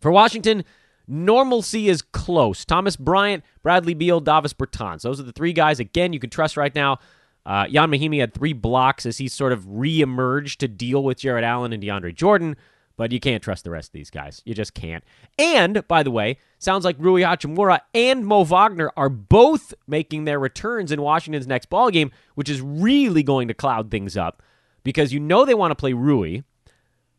[0.00, 0.64] For Washington,
[1.06, 2.64] normalcy is close.
[2.64, 5.02] Thomas Bryant, Bradley Beal, Davis Bertans.
[5.02, 6.98] Those are the three guys, again, you can trust right now.
[7.46, 11.44] Uh, Ian Mahinmi had three blocks as he sort of reemerged to deal with Jarrett
[11.44, 12.56] Allen and DeAndre Jordan
[12.98, 14.42] but you can't trust the rest of these guys.
[14.44, 15.04] You just can't.
[15.38, 20.40] And, by the way, sounds like Rui Hachimura and Mo Wagner are both making their
[20.40, 24.42] returns in Washington's next ball game, which is really going to cloud things up
[24.84, 26.42] because you know they want to play Rui.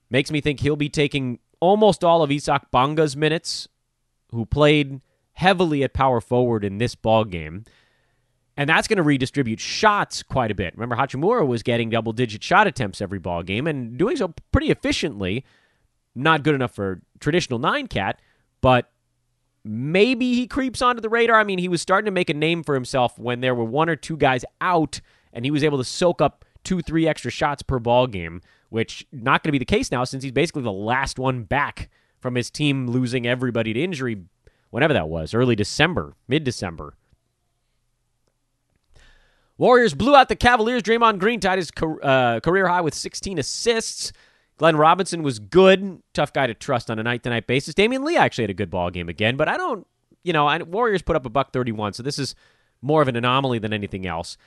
[0.10, 3.68] Makes me think he'll be taking almost all of Isaac Bonga's minutes,
[4.32, 5.02] who played
[5.34, 7.66] heavily at power forward in this ball game.
[8.58, 10.74] And that's going to redistribute shots quite a bit.
[10.76, 14.70] Remember, Hachimura was getting double digit shot attempts every ball game and doing so pretty
[14.70, 15.46] efficiently.
[16.14, 18.20] Not good enough for traditional nine cat,
[18.60, 18.92] but
[19.64, 21.40] maybe he creeps onto the radar.
[21.40, 23.88] I mean, he was starting to make a name for himself when there were one
[23.88, 25.00] or two guys out
[25.32, 29.06] and he was able to soak up two, three extra shots per ball game, which
[29.12, 32.36] not going to be the case now since he's basically the last one back from
[32.36, 34.24] his team losing everybody to injury
[34.70, 36.96] whenever that was, early December, mid December.
[39.58, 40.82] Warriors blew out the Cavaliers.
[40.84, 41.70] Draymond Green tied his
[42.02, 44.14] uh, career high with 16 assists.
[44.58, 46.02] Glenn Robinson was good.
[46.14, 47.74] Tough guy to trust on a night to night basis.
[47.74, 49.86] Damion Lee actually had a good ball game again, but I don't,
[50.24, 52.36] you know, I, Warriors put up a buck 31, so this is
[52.82, 54.38] more of an anomaly than anything else.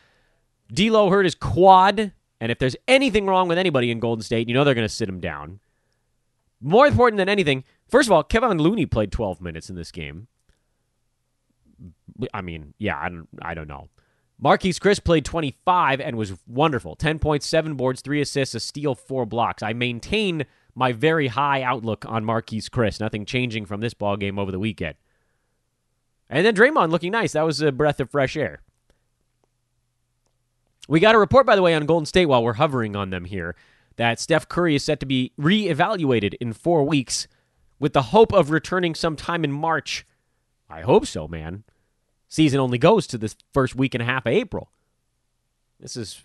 [0.72, 4.54] D'Lo hurt his quad, and if there's anything wrong with anybody in Golden State, you
[4.54, 5.61] know they're going to sit him down.
[6.61, 10.28] More important than anything, first of all, Kevon Looney played 12 minutes in this game.
[12.32, 13.88] I mean, yeah, I don't, I don't know.
[14.42, 16.96] Marquese Chriss played 25 and was wonderful.
[16.96, 19.62] 10.7 boards, 3 assists, a steal, 4 blocks.
[19.62, 22.98] I maintain my very high outlook on Marquese Chriss.
[22.98, 24.94] Nothing changing from this ball game over the weekend.
[26.28, 27.32] And then Draymond looking nice.
[27.32, 28.62] That was a breath of fresh air.
[30.92, 33.24] We got a report, by the way, on Golden State while we're hovering on them
[33.24, 33.57] here
[33.96, 37.26] that Steph Curry is set to be reevaluated in four weeks
[37.78, 40.07] with the hope of returning sometime in March.
[40.68, 41.64] I hope so, man
[42.33, 44.70] season only goes to the first week and a half of April.
[45.78, 46.22] This is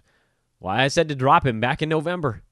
[0.57, 2.43] why I said to drop him back in November.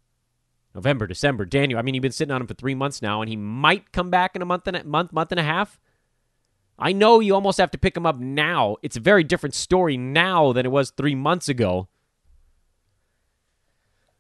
[0.74, 1.80] November, December, January.
[1.80, 4.10] I mean, you've been sitting on him for three months now, and he might come
[4.10, 5.80] back in a month and a month, month and a half.
[6.78, 8.76] I know you almost have to pick him up now.
[8.84, 11.88] It's a very different story now than it was three months ago.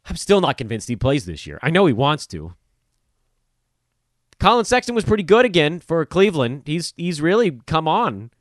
[0.05, 1.59] I'm still not convinced he plays this year.
[1.61, 2.53] I know he wants to.
[4.39, 6.63] Collin Sexton was pretty good again for Cleveland.
[6.65, 8.31] He's he's really come on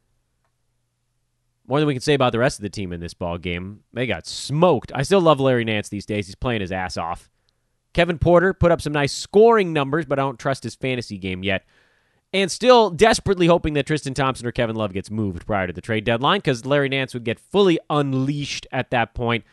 [1.67, 3.81] more than we can say about the rest of the team in this ball game.
[3.93, 4.93] They got smoked.
[4.95, 6.27] I still love Larry Nance these days.
[6.27, 7.31] He's playing his ass off.
[7.95, 11.43] Kevin Porter put up some nice scoring numbers, but I don't trust his fantasy game
[11.43, 11.65] yet.
[12.33, 15.81] And still desperately hoping that Tristan Thompson or Kevin Love gets moved prior to the
[15.81, 19.45] trade deadline because Larry Nance would get fully unleashed at that point.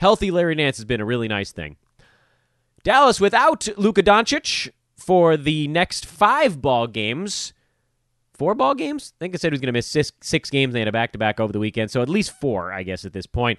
[0.00, 1.76] Healthy Larry Nance has been a really nice thing.
[2.82, 7.52] Dallas without Luka Doncic for the next five ball games
[8.40, 9.12] four ball games.
[9.14, 10.72] I think I said he was going to miss six, six games.
[10.72, 13.04] They had a back to back over the weekend, so at least four, I guess,
[13.04, 13.58] at this point.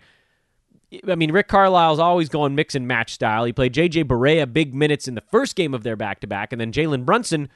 [1.08, 3.46] I mean, Rick Carlisle's always going mix and match style.
[3.46, 4.06] He played J.J.
[4.06, 7.06] Barea big minutes in the first game of their back to back, and then Jalen
[7.06, 7.50] Brunson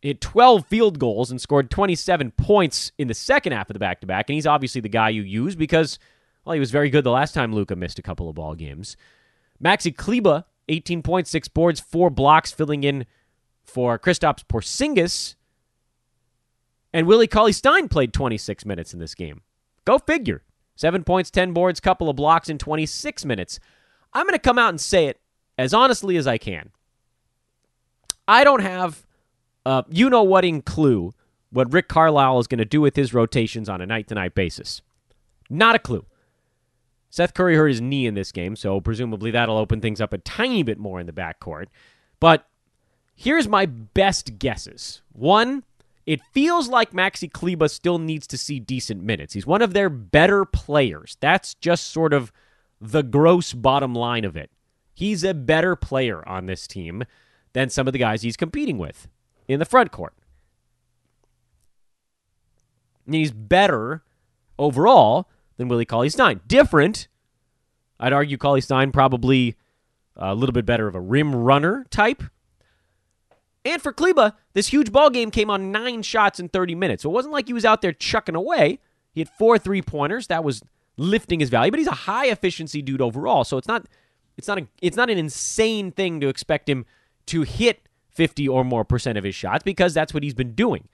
[0.00, 4.00] hit 12 field goals and scored 27 points in the second half of the back
[4.00, 4.28] to back.
[4.28, 6.00] And he's obviously the guy you use because,
[6.44, 8.96] well, he was very good the last time Luka missed a couple of ball games.
[9.62, 13.06] Maxi Kleber, 18.6 boards, four blocks, filling in
[13.62, 15.36] for Kristaps Porzingis
[16.92, 19.42] and Willie Cauley Stein played 26 minutes in this game.
[19.84, 20.42] Go figure.
[20.76, 23.60] Seven points, 10 boards, couple of blocks in 26 minutes.
[24.12, 25.20] I'm going to come out and say it
[25.56, 26.70] as honestly as I can.
[28.26, 29.06] I don't have,
[29.88, 31.12] you know what, in clue
[31.50, 34.34] what Rick Carlisle is going to do with his rotations on a night to night
[34.34, 34.80] basis.
[35.50, 36.04] Not a clue.
[37.12, 40.18] Seth Curry hurt his knee in this game, so presumably that'll open things up a
[40.18, 41.66] tiny bit more in the backcourt.
[42.18, 42.48] But
[43.14, 45.02] here's my best guesses.
[45.12, 45.62] One,
[46.06, 49.34] it feels like Maxi Kleber still needs to see decent minutes.
[49.34, 51.18] He's one of their better players.
[51.20, 52.32] That's just sort of
[52.80, 54.50] the gross bottom line of it.
[54.94, 57.04] He's a better player on this team
[57.52, 59.06] than some of the guys he's competing with
[59.46, 60.14] in the front court.
[63.04, 64.02] And he's better
[64.58, 65.28] overall
[65.62, 66.40] than Willie Cauley Stein.
[66.46, 67.08] Different.
[67.98, 69.56] I'd argue Cauley Stein probably
[70.16, 72.22] a little bit better of a rim runner type
[73.64, 77.02] and for Kleber, this huge ball game came on nine shots in 30 minutes.
[77.02, 78.80] So it wasn't like he was out there chucking away.
[79.12, 80.26] He had four three pointers.
[80.28, 80.62] That was
[80.96, 83.44] lifting his value, but he's a high efficiency dude overall.
[83.44, 83.86] So it's not
[84.36, 86.86] it's not a, it's not an insane thing to expect him
[87.26, 90.88] to hit 50 or more percent of his shots because that's what he's been doing.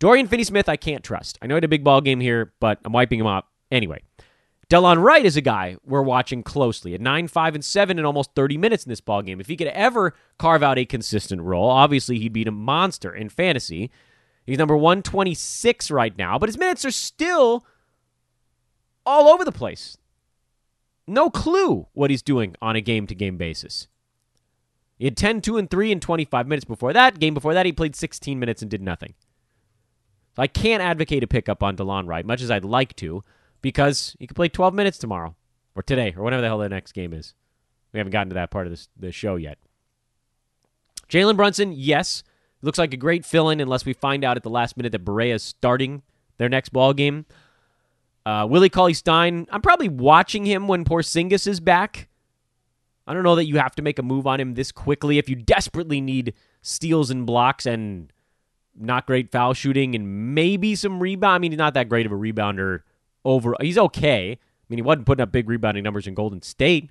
[0.00, 1.38] Dorian Finney-Smith, I can't trust.
[1.40, 4.00] I know he had a big ball game here, but I'm wiping him out anyway.
[4.70, 8.34] Delon Wright is a guy we're watching closely at 9, 5, and 7 in almost
[8.34, 9.40] 30 minutes in this ball game.
[9.40, 13.28] If he could ever carve out a consistent role, obviously he'd be a monster in
[13.28, 13.90] fantasy.
[14.46, 17.66] He's number 126 right now, but his minutes are still
[19.04, 19.98] all over the place.
[21.06, 23.88] No clue what he's doing on a game to game basis.
[24.96, 27.18] He had 10, 2, and 3 in 25 minutes before that.
[27.18, 29.14] Game before that, he played 16 minutes and did nothing.
[30.36, 33.22] So I can't advocate a pickup on Delon Wright, much as I'd like to
[33.64, 35.34] because he could play 12 minutes tomorrow
[35.74, 37.32] or today or whatever the hell the next game is.
[37.94, 39.56] We haven't gotten to that part of this, the show yet.
[41.08, 42.22] Jalen Brunson, yes,
[42.60, 45.06] looks like a great fill in unless we find out at the last minute that
[45.06, 46.02] Barea is starting
[46.36, 47.24] their next ball game.
[48.26, 52.08] Uh, Willie Cauley Stein, I'm probably watching him when Porzingis is back.
[53.06, 55.16] I don't know that you have to make a move on him this quickly.
[55.16, 58.12] If you desperately need steals and blocks and
[58.78, 61.34] not great foul shooting and maybe some rebound.
[61.34, 62.80] I mean, he's not that great of a rebounder
[63.24, 63.54] over.
[63.60, 64.32] He's okay.
[64.32, 66.90] I mean, he wasn't putting up big rebounding numbers in Golden State.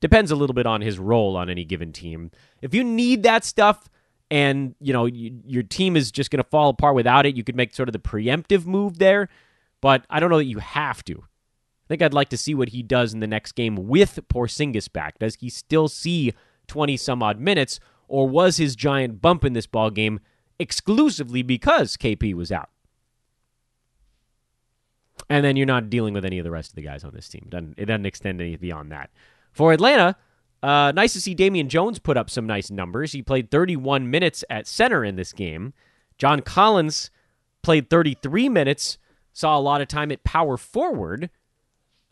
[0.00, 2.30] Depends a little bit on his role on any given team.
[2.60, 3.88] If you need that stuff
[4.30, 7.44] and, you know, you, your team is just going to fall apart without it, you
[7.44, 9.28] could make sort of the preemptive move there,
[9.80, 11.14] but I don't know that you have to.
[11.14, 14.92] I think I'd like to see what he does in the next game with Porzingis
[14.92, 15.18] back.
[15.18, 16.32] Does he still see
[16.66, 20.20] 20 some odd minutes or was his giant bump in this ball game
[20.58, 22.70] exclusively because KP was out?
[25.28, 27.28] And then you're not dealing with any of the rest of the guys on this
[27.28, 27.42] team.
[27.46, 29.10] It doesn't, it doesn't extend any beyond that.
[29.52, 30.16] For Atlanta,
[30.62, 33.12] uh, nice to see Damian Jones put up some nice numbers.
[33.12, 35.72] He played 31 minutes at center in this game.
[36.18, 37.10] John Collins
[37.62, 38.98] played 33 minutes,
[39.32, 41.30] saw a lot of time at power forward.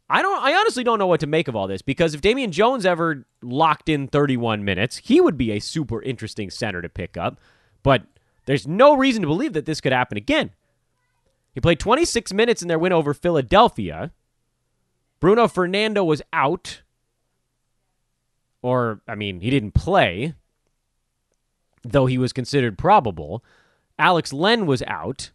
[0.08, 2.50] I don't I honestly don't know what to make of all this because if Damian
[2.50, 7.16] Jones ever locked in 31 minutes, he would be a super interesting center to pick
[7.16, 7.38] up.
[7.84, 8.02] But
[8.46, 10.50] there's no reason to believe that this could happen again.
[11.52, 14.12] He played 26 minutes in their win over Philadelphia.
[15.18, 16.82] Bruno Fernando was out.
[18.62, 20.34] Or, I mean, he didn't play,
[21.82, 23.42] though he was considered probable.
[23.98, 25.30] Alex Len was out.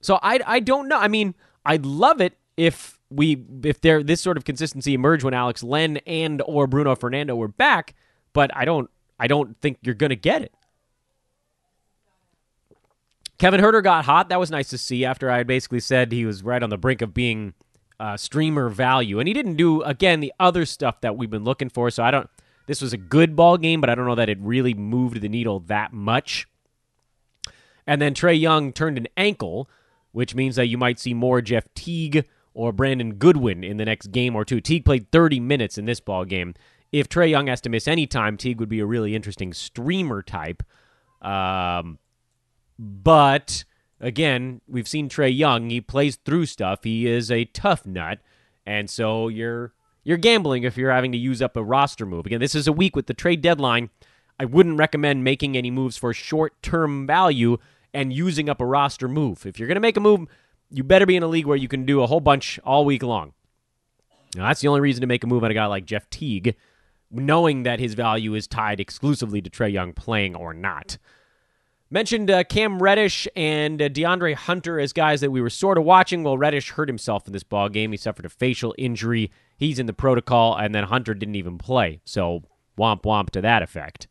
[0.00, 0.98] So I, I don't know.
[0.98, 5.34] I mean, I'd love it if we if there this sort of consistency emerged when
[5.34, 7.94] Alex Len and or Bruno Fernando were back,
[8.32, 10.54] but I don't I don't think you're going to get it.
[13.38, 14.28] Kevin Huerter got hot.
[14.28, 16.78] That was nice to see after I had basically said he was right on the
[16.78, 17.54] brink of being
[18.00, 19.18] uh, streamer value.
[19.18, 21.90] And he didn't do, again, the other stuff that we've been looking for.
[21.90, 22.28] So I don't,
[22.66, 25.28] this was a good ball game, but I don't know that it really moved the
[25.28, 26.46] needle that much.
[27.86, 29.68] And then Trae Young turned an ankle,
[30.12, 34.08] which means that you might see more Jeff Teague or Brandon Goodwin in the next
[34.08, 34.60] game or two.
[34.60, 36.54] Teague played 30 minutes in this ball game.
[36.90, 40.22] If Trae Young has to miss any time, Teague would be a really interesting streamer
[40.22, 40.62] type.
[41.20, 41.98] Um,
[42.78, 43.64] but
[44.00, 45.70] again, we've seen Trae Young.
[45.70, 46.84] He plays through stuff.
[46.84, 48.18] He is a tough nut,
[48.64, 49.72] and so you're
[50.04, 52.26] you're gambling if you're having to use up a roster move.
[52.26, 53.90] Again, this is a week with the trade deadline.
[54.38, 57.58] I wouldn't recommend making any moves for short term value
[57.92, 59.46] and using up a roster move.
[59.46, 60.28] If you're going to make a move,
[60.70, 63.02] you better be in a league where you can do a whole bunch all week
[63.02, 63.32] long.
[64.36, 66.56] Now, that's the only reason to make a move on a guy like Jeff Teague,
[67.10, 70.98] knowing that his value is tied exclusively to Trae Young playing or not.
[71.88, 75.84] Mentioned uh, Cam Reddish and uh, DeAndre Hunter as guys that we were sort of
[75.84, 76.24] watching.
[76.24, 77.92] Well, Reddish hurt himself in this ball game.
[77.92, 79.30] He suffered a facial injury.
[79.56, 82.00] He's in the protocol, and then Hunter didn't even play.
[82.04, 82.42] So
[82.76, 84.08] womp womp to that effect.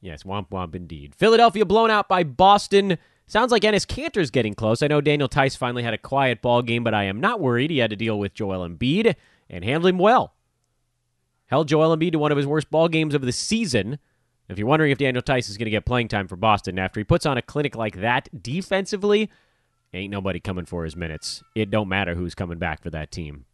[0.00, 1.14] Yes, womp womp indeed.
[1.16, 2.98] Philadelphia blown out by Boston.
[3.26, 4.82] Sounds like Enes Kanter's getting close.
[4.82, 7.70] I know Daniel Theis finally had a quiet ball game, but I am not worried.
[7.70, 9.14] He had to deal with Joel Embiid
[9.48, 10.34] and handled him well.
[11.46, 13.98] Held Joel Embiid to one of his worst ball games of the season.
[14.50, 16.98] If you're wondering if Daniel Theis is going to get playing time for Boston after
[16.98, 19.30] he puts on a clinic like that defensively,
[19.94, 21.44] ain't nobody coming for his minutes.
[21.54, 23.44] It don't matter who's coming back for that team.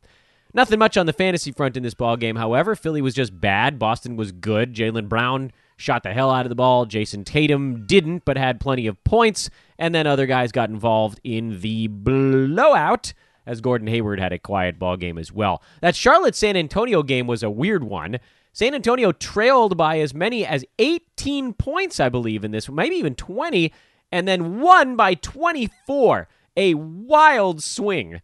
[0.54, 2.36] Nothing much on the fantasy front in this ball game.
[2.36, 3.78] However, Philly was just bad.
[3.78, 4.72] Boston was good.
[4.72, 6.86] Jaylen Brown shot the hell out of the ball.
[6.86, 9.50] Jayson Tatum didn't, but had plenty of points.
[9.78, 13.12] And then other guys got involved in the blowout
[13.44, 15.62] as Gordon Hayward had a quiet ball game as well.
[15.82, 18.18] That Charlotte San Antonio game was a weird one.
[18.56, 23.14] San Antonio trailed by as many as 18 points, I believe, in this, maybe even
[23.14, 23.70] 20,
[24.10, 26.26] and then won by 24.
[26.56, 28.22] A wild swing.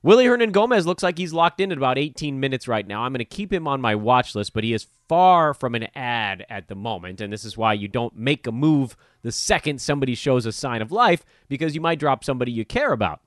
[0.00, 3.02] Willy Hernangomez looks like he's locked in at about 18 minutes right now.
[3.02, 5.88] I'm going to keep him on my watch list, but he is far from an
[5.96, 9.80] ad at the moment, and this is why you don't make a move the second
[9.80, 13.22] somebody shows a sign of life because you might drop somebody you care about.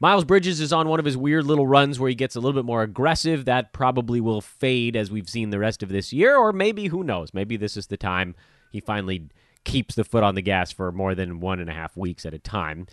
[0.00, 2.60] Miles Bridges is on one of his weird little runs where he gets a little
[2.60, 3.46] bit more aggressive.
[3.46, 7.02] That probably will fade as we've seen the rest of this year, or maybe, who
[7.02, 7.34] knows?
[7.34, 8.36] Maybe this is the time
[8.70, 9.28] he finally
[9.64, 12.32] keeps the foot on the gas for more than one and a half weeks at
[12.32, 12.86] a time.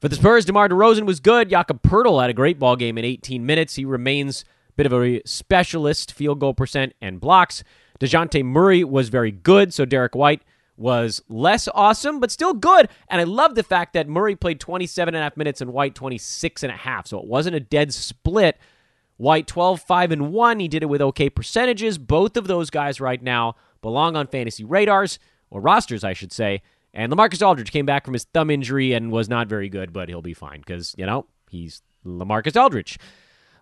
[0.00, 1.48] For the Spurs, DeMar DeRozan was good.
[1.48, 3.76] Jakob Poeltl had a great ball game in 18 minutes.
[3.76, 7.64] He remains a bit of a specialist, field goal percent and blocks.
[8.00, 10.42] DeJounte Murray was very good, so Derrick White
[10.80, 12.88] was less awesome, but still good.
[13.08, 15.94] And I love the fact that Murray played 27 and a half minutes and White
[15.94, 17.06] 26 and a half.
[17.06, 18.56] So it wasn't a dead split.
[19.18, 20.60] White 12, 5, and 1.
[20.60, 21.98] He did it with okay percentages.
[21.98, 25.18] Both of those guys right now belong on fantasy radars,
[25.50, 26.62] or rosters, I should say.
[26.94, 30.08] And Lamarcus Aldridge came back from his thumb injury and was not very good, but
[30.08, 32.98] he'll be fine because, you know, he's Lamarcus Aldridge.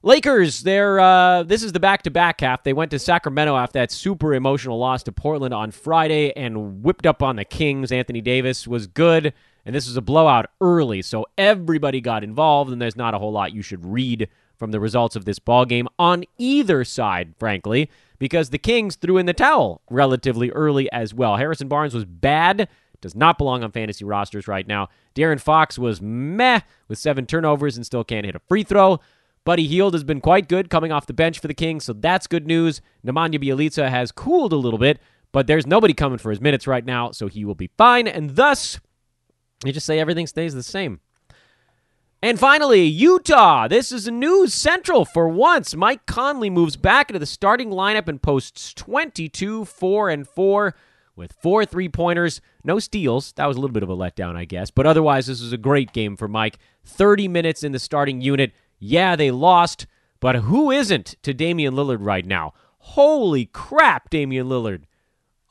[0.02, 2.62] Lakers, they're uh, this is the back-to-back half.
[2.62, 7.04] They went to Sacramento after that super emotional loss to Portland on Friday and whipped
[7.04, 7.90] up on the Kings.
[7.90, 9.32] Anthony Davis was good,
[9.64, 13.32] and this was a blowout early, so everybody got involved, and there's not a whole
[13.32, 17.90] lot you should read from the results of this ball game on either side, frankly,
[18.20, 21.36] because the Kings threw in the towel relatively early as well.
[21.36, 22.68] Harrison Barnes was bad,
[23.00, 24.88] does not belong on fantasy rosters right now.
[25.14, 29.00] De'Aaron Fox was meh with seven turnovers and still can't hit a free throw.
[29.44, 32.26] Buddy Hield has been quite good coming off the bench for the Kings, so that's
[32.26, 32.80] good news.
[33.06, 35.00] Nemanja Bjelica has cooled a little bit,
[35.32, 38.36] but there's nobody coming for his minutes right now, so he will be fine, and
[38.36, 38.78] thus,
[39.64, 41.00] you just say everything stays the same.
[42.20, 43.68] And finally, Utah.
[43.68, 45.76] This is a news central for once.
[45.76, 50.74] Mike Conley moves back into the starting lineup and posts 22 4 and 4
[51.18, 53.32] with four three pointers, no steals.
[53.32, 54.70] That was a little bit of a letdown, I guess.
[54.70, 56.58] But otherwise, this was a great game for Mike.
[56.84, 58.52] 30 minutes in the starting unit.
[58.78, 59.86] Yeah, they lost,
[60.20, 62.52] but who isn't to Damian Lillard right now?
[62.78, 64.84] Holy crap, Damian Lillard.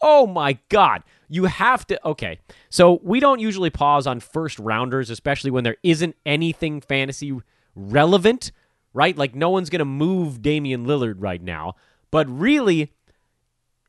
[0.02, 1.04] Oh my God.
[1.30, 2.08] You have to.
[2.08, 2.40] Okay.
[2.70, 7.38] So we don't usually pause on first rounders, especially when there isn't anything fantasy
[7.76, 8.52] relevant,
[8.94, 9.18] right?
[9.18, 11.76] Like no one's going to move Damian Lillard right now.
[12.12, 12.94] But really,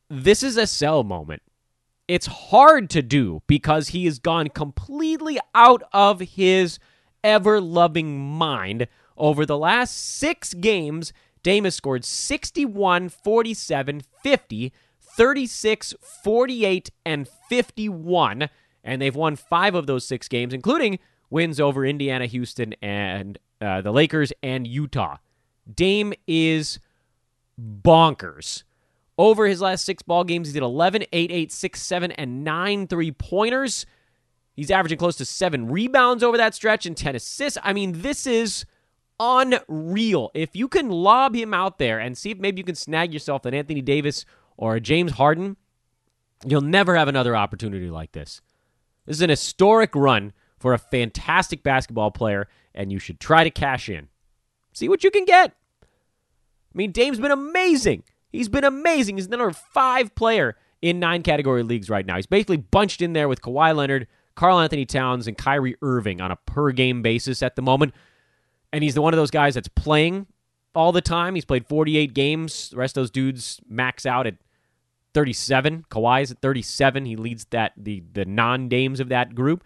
[0.09, 1.43] this is a sell moment.
[2.09, 6.79] It's hard to do because he has gone completely out of his
[7.23, 11.13] ever loving mind over the last six games,
[11.43, 15.95] Dame has scored 61, 47, 50, 36,
[16.25, 18.49] 48, and 51.
[18.85, 20.99] And they've won five of those six games, including
[21.31, 25.17] wins over Indiana, Houston, and uh, the Lakers and Utah.
[25.73, 26.79] Dame is
[27.61, 28.63] bonkers.
[29.19, 32.87] Over his last six ball games, he did 11, 8, 8, 6, 7, and 9
[32.87, 33.85] three pointers.
[34.55, 37.59] He's averaging close to seven rebounds over that stretch and 10 assists.
[37.63, 38.65] I mean, this is
[39.21, 40.31] unreal.
[40.35, 43.45] If you can lob him out there and see if maybe you can snag yourself
[43.45, 44.25] an Anthony Davis
[44.57, 45.57] or a James Harden,
[46.47, 48.41] you'll never have another opportunity like this.
[49.07, 53.51] This is an historic run for a fantastic basketball player, and you should try to
[53.51, 54.09] cash in.
[54.73, 55.55] See what you can get.
[55.83, 55.87] I
[56.75, 58.05] mean, Dame's been amazing.
[58.31, 59.17] He's been amazing.
[59.17, 62.17] He's the number five player in nine category leagues right now.
[62.17, 66.37] He's basically bunched in there with Kawhi Leonard, Karl-Anthony Towns, and Kyrie Irving on a
[66.37, 67.95] per game basis at the moment
[68.73, 70.27] and he's the one of those guys that's playing
[70.75, 71.35] all the time.
[71.35, 72.71] He's played 48 games.
[72.71, 74.37] The rest of those dudes max out at
[75.15, 75.87] 37.
[75.91, 77.07] Kawhi's at 37.
[77.07, 79.65] He leads that the the non-dames of that group.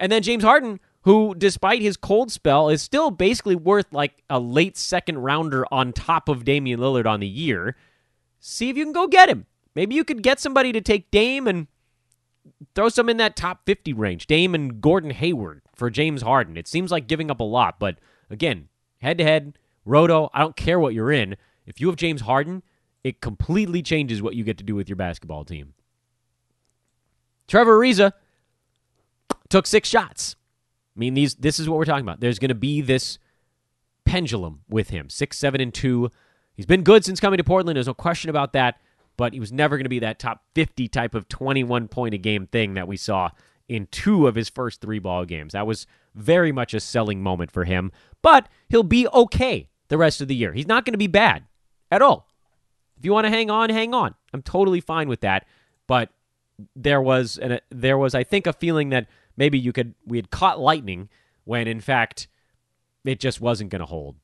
[0.00, 4.38] And then James Harden, who despite his cold spell is still basically worth like a
[4.38, 7.76] late second rounder on top of Damian Lillard on the year.
[8.40, 9.46] See if you can go get him.
[9.74, 11.68] Maybe you could get somebody to take Dame and
[12.74, 14.26] throw some in that top 50 range.
[14.26, 16.56] Dame and Gordon Hayward for James Harden.
[16.56, 17.98] It seems like giving up a lot, but
[18.32, 18.68] Again,
[18.98, 21.36] head to head, roto, I don't care what you're in.
[21.66, 22.62] If you have James Harden,
[23.04, 25.74] it completely changes what you get to do with your basketball team.
[27.46, 28.12] Trevor Ariza
[29.48, 30.36] took six shots.
[30.96, 32.20] I mean, these this is what we're talking about.
[32.20, 33.18] There's going to be this
[34.04, 35.08] pendulum with him.
[35.10, 36.10] Six, seven, and two.
[36.54, 37.76] He's been good since coming to Portland.
[37.76, 38.80] There's no question about that.
[39.16, 42.18] But he was never going to be that top 50 type of 21 point a
[42.18, 43.30] game thing that we saw
[43.68, 45.52] in two of his first three ball games.
[45.52, 50.20] That was very much a selling moment for him, but he'll be okay the rest
[50.20, 50.52] of the year.
[50.52, 51.44] He's not going to be bad
[51.90, 52.28] at all.
[52.96, 54.14] If you want to hang on, hang on.
[54.32, 55.46] I'm totally fine with that.
[55.86, 56.10] But
[56.76, 60.30] there was an, there was I think a feeling that maybe you could we had
[60.30, 61.08] caught lightning
[61.44, 62.28] when in fact
[63.04, 64.16] it just wasn't going to hold.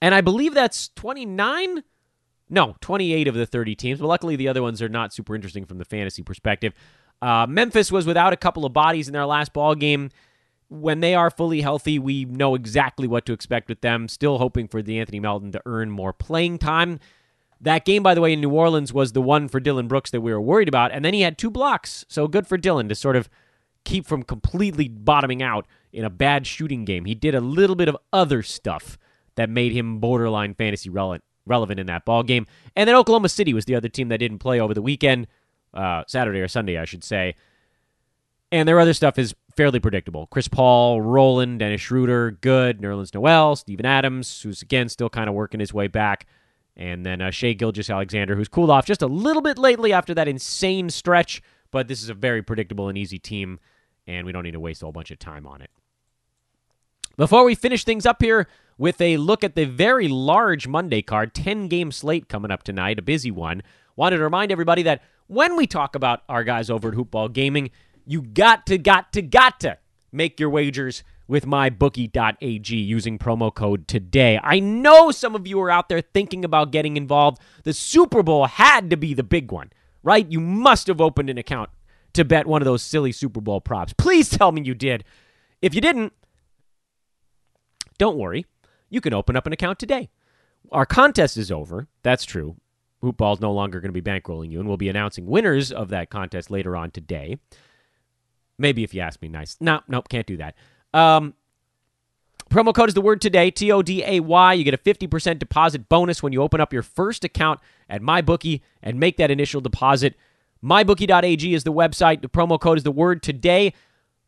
[0.00, 1.82] And I believe that's 29
[2.50, 5.66] no, 28 of the 30 teams, but luckily the other ones are not super interesting
[5.66, 6.72] from the fantasy perspective.
[7.20, 10.10] Uh, Memphis was without a couple of bodies in their last ball game.
[10.68, 14.06] When they are fully healthy, we know exactly what to expect with them.
[14.06, 17.00] Still hoping for De'Anthony Melton to earn more playing time.
[17.60, 20.20] That game, by the way, in New Orleans was the one for Dillon Brooks that
[20.20, 22.04] we were worried about, and then he had two blocks.
[22.08, 23.28] So good for Dillon to sort of
[23.84, 27.06] keep from completely bottoming out in a bad shooting game.
[27.06, 28.98] He did a little bit of other stuff
[29.34, 32.46] that made him borderline fantasy relevant relevant in that ball game.
[32.76, 35.26] And then Oklahoma City was the other team that didn't play over the weekend
[35.74, 37.34] uh, Saturday or Sunday, I should say.
[38.50, 40.26] And their other stuff is fairly predictable.
[40.28, 42.80] Chris Paul, Roland, Dennis Schroeder, good.
[42.80, 46.26] Nerlens Noel, Steven Adams, who's again still kind of working his way back.
[46.76, 50.28] And then uh, Shai Gilgeous-Alexander, who's cooled off just a little bit lately after that
[50.28, 51.42] insane stretch.
[51.70, 53.58] But this is a very predictable and easy team,
[54.06, 55.70] and we don't need to waste a whole bunch of time on it.
[57.16, 58.46] Before we finish things up here
[58.78, 63.00] with a look at the very large Monday card, 10 game slate coming up tonight,
[63.00, 63.62] a busy one,
[63.98, 67.70] wanted to remind everybody that when we talk about our guys over at Hoopball Gaming,
[68.06, 69.76] you got to, got to, got to
[70.12, 74.40] make your wagers with mybookie.ag using promo code today.
[74.42, 77.42] I know some of you are out there thinking about getting involved.
[77.64, 79.70] The Super Bowl had to be the big one,
[80.02, 80.30] right?
[80.30, 81.68] You must have opened an account
[82.14, 83.92] to bet one of those silly Super Bowl props.
[83.92, 85.04] Please tell me you did.
[85.60, 86.12] If you didn't,
[87.98, 88.46] don't worry.
[88.88, 90.08] You can open up an account today.
[90.70, 91.88] Our contest is over.
[92.04, 92.56] That's true.
[93.02, 96.10] Hoopball's no longer going to be bankrolling you, and we'll be announcing winners of that
[96.10, 97.38] contest later on today.
[98.58, 99.56] Maybe if you ask me nice.
[99.60, 100.56] No, nope, can't do that.
[100.92, 101.34] Um,
[102.50, 104.52] promo code is the word today, T O D A Y.
[104.54, 108.62] You get a 50% deposit bonus when you open up your first account at MyBookie
[108.82, 110.16] and make that initial deposit.
[110.64, 112.20] MyBookie.ag is the website.
[112.20, 113.74] The promo code is the word today.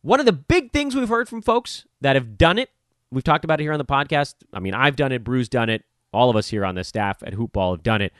[0.01, 2.69] One of the big things we've heard from folks that have done it,
[3.11, 4.35] we've talked about it here on the podcast.
[4.53, 7.21] I mean, I've done it, Brew's done it, all of us here on the staff
[7.21, 8.13] at Hoopball have done it.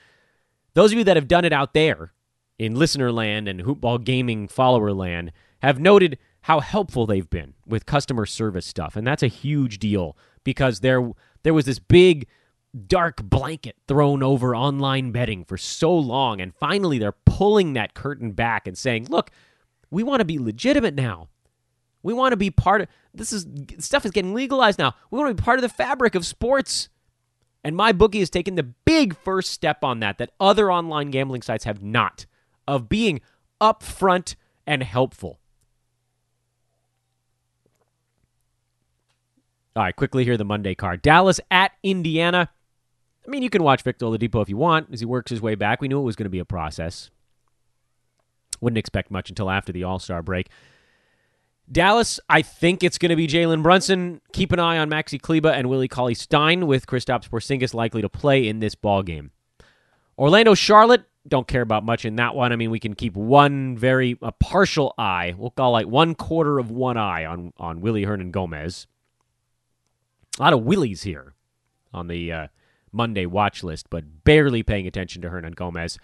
[0.74, 2.14] Those of you that have done it out there
[2.58, 7.86] in listener land and Hoopball gaming follower land have noted how helpful they've been with
[7.86, 8.96] customer service stuff.
[8.96, 11.12] And that's a huge deal because there
[11.44, 12.28] there was this big
[12.88, 18.32] dark blanket thrown over online betting for so long and finally they're pulling that curtain
[18.32, 19.30] back and saying, "Look,
[19.90, 21.28] we want to be legitimate now.
[22.02, 23.46] We want to be part of this is
[23.80, 24.96] stuff is getting legalized now.
[25.12, 26.90] We want to be part of the fabric of sports."
[27.64, 31.42] And my bookie has taken the big first step on that that other online gambling
[31.42, 32.26] sites have not
[32.68, 33.22] of being
[33.60, 34.36] upfront
[34.66, 35.40] and helpful.
[39.76, 41.02] All right, quickly here the Monday card.
[41.02, 42.50] Dallas at Indiana.
[43.26, 45.56] I mean, you can watch Victor Oladipo if you want as he works his way
[45.56, 45.80] back.
[45.80, 47.10] We knew it was going to be a process.
[48.60, 50.50] Wouldn't expect much until after the All Star break.
[51.70, 54.22] Dallas, I think it's going to be Jalen Brunson.
[54.34, 58.10] Keep an eye on Maxi Kleber and Willie Cauley Stein with Kristaps Porzingis likely to
[58.10, 59.32] play in this ball game.
[60.18, 62.52] Orlando Charlotte, don't care about much in that one.
[62.52, 65.34] I mean, we can keep one very a partial eye.
[65.38, 68.88] We'll call like one quarter of one eye on on Willy Hernangomez.
[70.40, 71.36] A lot of Willies here
[71.94, 72.48] on the uh,
[72.92, 75.98] Monday watch list, but barely paying attention to Hernangomez.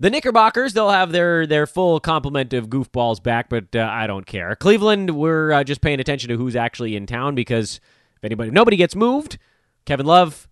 [0.00, 4.26] The Knickerbockers, they'll have their their full complement of goofballs back, but uh, I don't
[4.26, 4.54] care.
[4.54, 7.80] Cleveland, we're uh, just paying attention to who's actually in town because
[8.16, 9.38] if anybody, nobody gets moved.
[9.86, 10.46] Kevin Love,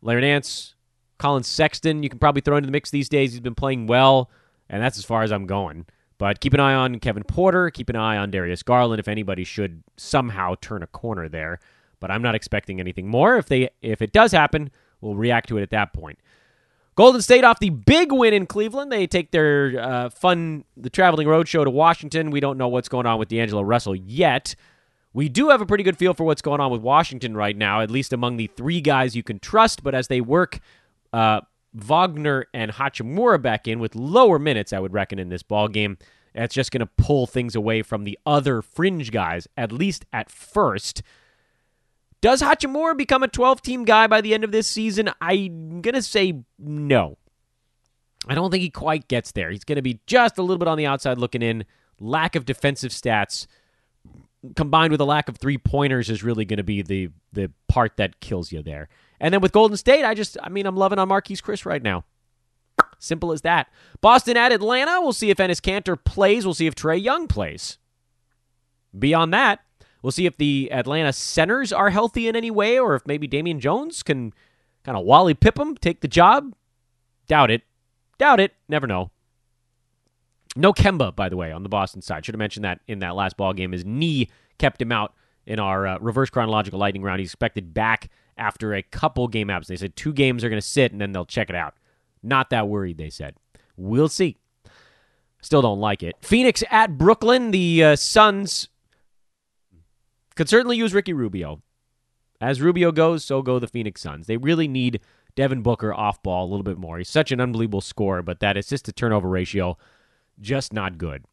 [0.00, 0.74] Larry Nance,
[1.18, 3.32] Collin Sexton, you can probably throw into the mix these days.
[3.32, 4.30] He's been playing well,
[4.68, 5.86] and that's as far as I'm going.
[6.18, 7.68] But keep an eye on Kevin Porter.
[7.70, 11.58] Keep an eye on Darius Garland if anybody should somehow turn a corner there.
[11.98, 13.36] But I'm not expecting anything more.
[13.38, 16.20] If they if it does happen, we'll react to it at that point.
[16.94, 18.92] Golden State off the big win in Cleveland.
[18.92, 22.30] They take their uh, fun, the traveling road show to Washington.
[22.30, 24.54] We don't know what's going on with D'Angelo Russell yet.
[25.14, 27.80] We do have a pretty good feel for what's going on with Washington right now,
[27.80, 29.82] at least among the three guys you can trust.
[29.82, 30.60] But as they work
[31.12, 31.42] uh,
[31.74, 35.98] Wagner and Hachimura back in with lower minutes, I would reckon, in this ball game,
[36.34, 40.30] that's just going to pull things away from the other fringe guys, at least at
[40.30, 41.02] first.
[42.22, 45.10] Does Hachimura become a 12 team guy by the end of this season?
[45.20, 47.18] I'm going to say no.
[48.26, 49.50] I don't think he quite gets there.
[49.50, 51.64] He's going to be just a little bit on the outside looking in.
[52.00, 53.46] Lack of defensive stats
[54.56, 57.96] combined with a lack of three pointers is really going to be the the part
[57.96, 58.88] that kills you there.
[59.20, 61.82] And then with Golden State, I just I mean I'm loving on Marquese Chriss right
[61.82, 62.04] now.
[62.98, 63.68] Simple as that.
[64.00, 65.00] Boston at Atlanta.
[65.00, 66.44] We'll see if Enes Kanter plays.
[66.44, 67.78] We'll see if Trae Young plays.
[68.96, 69.60] Beyond that,
[70.02, 73.60] We'll see if the Atlanta centers are healthy in any way, or if maybe Damian
[73.60, 74.32] Jones can
[74.84, 76.54] kind of Wally Pipp him, take the job.
[77.28, 77.62] Doubt it.
[78.18, 78.52] Doubt it.
[78.68, 79.10] Never know.
[80.54, 82.24] No Kemba, by the way, on the Boston side.
[82.24, 83.72] Should have mentioned that in that last ball game.
[83.72, 84.28] His knee
[84.58, 85.14] kept him out
[85.46, 87.20] in our uh, reverse chronological lightning round.
[87.20, 89.68] He's expected back after a couple game abs.
[89.68, 91.74] They said two games are going to sit and then they'll check it out.
[92.22, 93.36] Not that worried, they said.
[93.76, 94.36] We'll see.
[95.40, 96.16] Still don't like it.
[96.20, 97.50] Phoenix at Brooklyn.
[97.50, 98.68] The uh, Suns
[100.34, 101.62] could certainly use Ricky Rubio.
[102.40, 104.26] As Rubio goes, so go the Phoenix Suns.
[104.26, 105.00] They really need
[105.36, 106.98] Devin Booker off ball a little bit more.
[106.98, 109.78] He's such an unbelievable scorer, but that assist to turnover ratio,
[110.40, 111.24] just not good.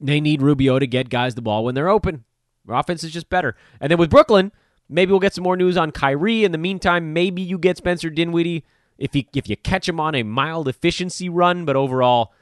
[0.00, 2.24] They need Rubio to get guys the ball when they're open.
[2.66, 3.56] Their offense is just better.
[3.80, 4.52] And then with Brooklyn,
[4.88, 6.44] maybe we'll get some more news on Kyrie.
[6.44, 8.64] In the meantime, maybe you get Spencer Dinwiddie
[8.98, 11.64] if you if you catch him on a mild efficiency run.
[11.64, 12.32] But overall,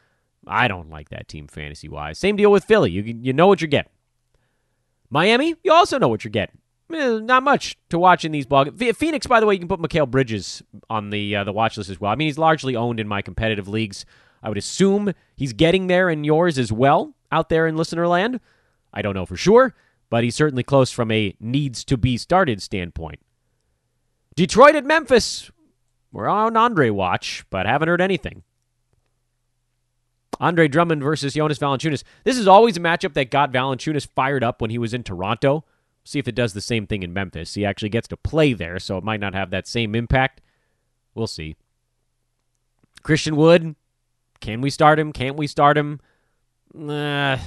[0.47, 2.18] I don't like that team fantasy wise.
[2.18, 2.91] Same deal with Philly.
[2.91, 3.93] You you know what you're getting.
[5.11, 6.59] Miami, you also know what you're getting.
[6.92, 8.66] Eh, not much to watch in these ball.
[8.94, 11.90] Phoenix, by the way, you can put Mikal Bridges on the uh, the watch list
[11.90, 12.12] as well.
[12.12, 14.04] I mean, he's largely owned in my competitive leagues.
[14.42, 18.40] I would assume he's getting there in yours as well out there in listener land.
[18.92, 19.74] I don't know for sure,
[20.11, 23.20] but he's certainly close from a needs to be started standpoint.
[24.36, 25.50] Detroit at Memphis.
[26.12, 28.42] We're on Andre watch, but haven't heard anything.
[30.41, 32.03] Andre Drummond versus Jonas Valanciunas.
[32.24, 35.64] This is always a matchup that got Valanciunas fired up when he was in Toronto.
[36.05, 37.55] See if it does the same thing in Memphis.
[37.55, 40.41] He actually gets to play there, so it might not have that same impact.
[41.14, 41.57] We'll see.
[43.03, 43.74] Christian Wood,
[44.41, 45.12] can we start him?
[45.12, 46.01] Can't we start him?
[46.78, 47.39] Uh,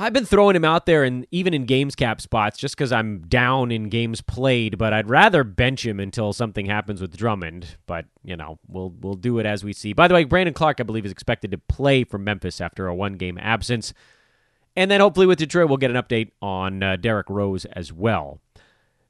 [0.00, 3.20] I've been throwing him out there and even in games cap spots just because I'm
[3.28, 7.76] down in games played, but I'd rather bench him until something happens with Drummond.
[7.86, 9.92] But you know, we'll we'll do it as we see.
[9.92, 12.94] By the way, Brandon Clarke, I believe, is expected to play for Memphis after a
[12.94, 13.92] one game absence,
[14.74, 18.40] and then hopefully with Detroit, we'll get an update on uh, Derrick Rose as well.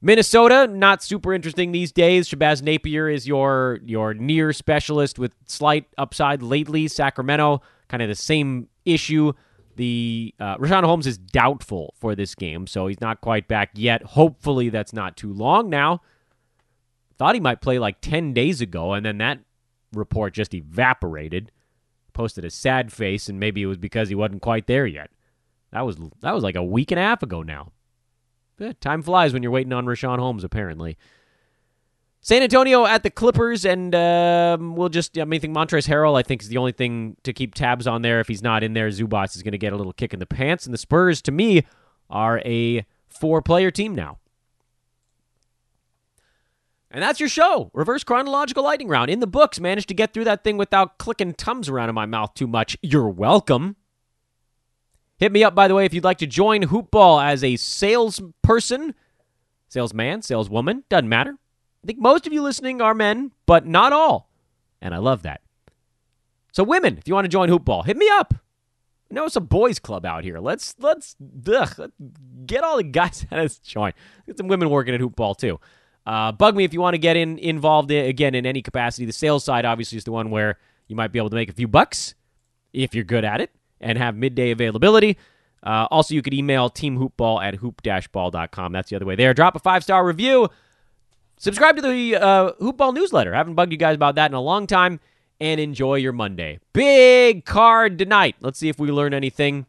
[0.02, 2.28] Minnesota, not super interesting these days.
[2.28, 6.88] Shabazz Napier is your your near specialist with slight upside lately.
[6.88, 9.32] Sacramento, kind of the same issue.
[9.80, 14.02] The uh, Richaun Holmes is doubtful for this game, so he's not quite back yet.
[14.02, 16.02] Hopefully, that's not too long now.
[17.16, 19.38] Thought he might play like 10 days ago, and then that
[19.94, 21.50] report just evaporated.
[22.12, 25.08] Posted a sad face, and maybe it was because he wasn't quite there yet.
[25.72, 27.72] That was that was like a week and a half ago now.
[28.60, 30.98] Eh, time flies when you're waiting on Richaun Holmes, apparently.
[32.22, 36.22] San Antonio at the Clippers, and um, we'll just, I mean, think Montrezl Harrell, I
[36.22, 38.20] think, is the only thing to keep tabs on there.
[38.20, 40.26] If he's not in there, Zubac is going to get a little kick in the
[40.26, 40.66] pants.
[40.66, 41.64] And the Spurs, to me,
[42.10, 44.18] are a four player team now.
[46.90, 47.70] And that's your show.
[47.72, 49.10] Reverse chronological lightning round.
[49.10, 52.06] In the books, managed to get through that thing without clicking Tums around in my
[52.06, 52.76] mouth too much.
[52.82, 53.76] You're welcome.
[55.16, 58.94] Hit me up, by the way, if you'd like to join Hoopball as a salesperson,
[59.68, 61.38] salesman, saleswoman, doesn't matter.
[61.82, 64.30] I think most of you listening are men, but not all.
[64.82, 65.40] And I love that.
[66.52, 68.34] So women, if you want to join Hoopball, hit me up.
[69.10, 70.38] I know it's a boys club out here.
[70.38, 71.16] Let's let's
[71.46, 71.90] ugh,
[72.46, 73.92] get all the guys out of join.
[74.26, 75.58] Get some women working at Hoopball too.
[76.06, 79.06] Uh, bug me if you want to get in involved in, again in any capacity.
[79.06, 81.54] The sales side obviously is the one where you might be able to make a
[81.54, 82.14] few bucks
[82.72, 83.50] if you're good at it
[83.80, 85.18] and have midday availability.
[85.62, 88.72] Uh, also, you could email teamhoopball at hoop-ball.com.
[88.72, 89.34] That's the other way there.
[89.34, 90.48] Drop a five-star review.
[91.40, 93.34] Subscribe to the uh, Hoopball newsletter.
[93.34, 95.00] I haven't bugged you guys about that in a long time.
[95.40, 96.60] And enjoy your Monday.
[96.74, 98.36] Big card tonight.
[98.40, 99.64] Let's see if we learn anything.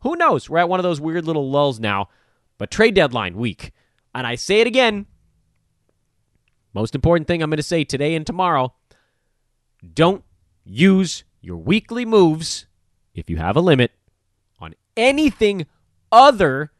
[0.00, 0.50] Who knows?
[0.50, 2.10] We're at one of those weird little lulls now.
[2.58, 3.72] But trade deadline week.
[4.14, 5.06] And I say it again.
[6.74, 8.74] Most important thing I'm going to say today and tomorrow
[9.94, 10.24] don't
[10.66, 12.66] use your weekly moves,
[13.14, 13.92] if you have a limit,
[14.60, 15.66] on anything
[16.12, 16.70] other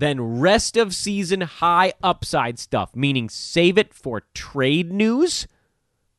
[0.00, 5.46] than rest of season high upside stuff, meaning save it for trade news,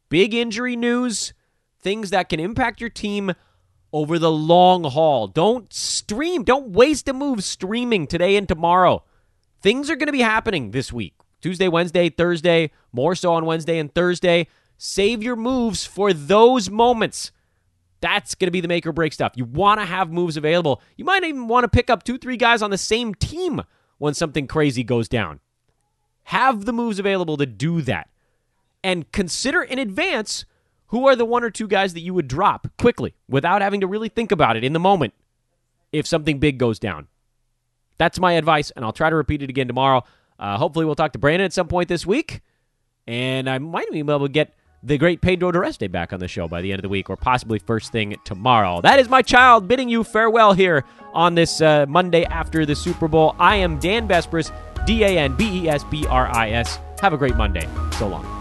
[0.08, 1.34] big injury news,
[1.80, 3.34] things that can impact your team
[3.92, 5.28] over the long haul.
[5.28, 9.04] Don't stream, don't waste a move streaming today and tomorrow.
[9.62, 13.80] Things are going to be happening this week Tuesday, Wednesday, Thursday, more so on Wednesday
[13.80, 14.48] and Thursday.
[14.78, 17.32] Save your moves for those moments.
[18.02, 19.34] That's going to be the make or break stuff.
[19.36, 20.82] You want to have moves available.
[20.98, 23.62] You might even want to pick up two, three guys on the same team
[24.00, 25.40] when something crazy goes down.
[26.24, 28.10] Have the moves available to do that.
[28.84, 30.46] And consider in advance
[30.88, 33.88] who are the one or two guys that you would drop quickly without having to
[33.88, 35.14] really think about it in the moment
[35.92, 37.08] if something big goes down.
[37.98, 40.04] That's my advice, and I'll try to repeat it again tomorrow.
[40.40, 42.42] Uh, hopefully, we'll talk to Brandon at some point this week,
[43.06, 46.48] and I might be able to get the great Pedro Dureste back on the show
[46.48, 48.82] by the end of the week, or possibly first thing tomorrow.
[48.82, 53.08] That is my child bidding you farewell here on this uh, Monday after the Super
[53.08, 53.36] Bowl.
[53.40, 54.52] I am Dan Besbris,
[54.86, 56.80] D A N B E S B R I S.
[57.00, 57.68] Have a great Monday.
[57.98, 58.41] So long.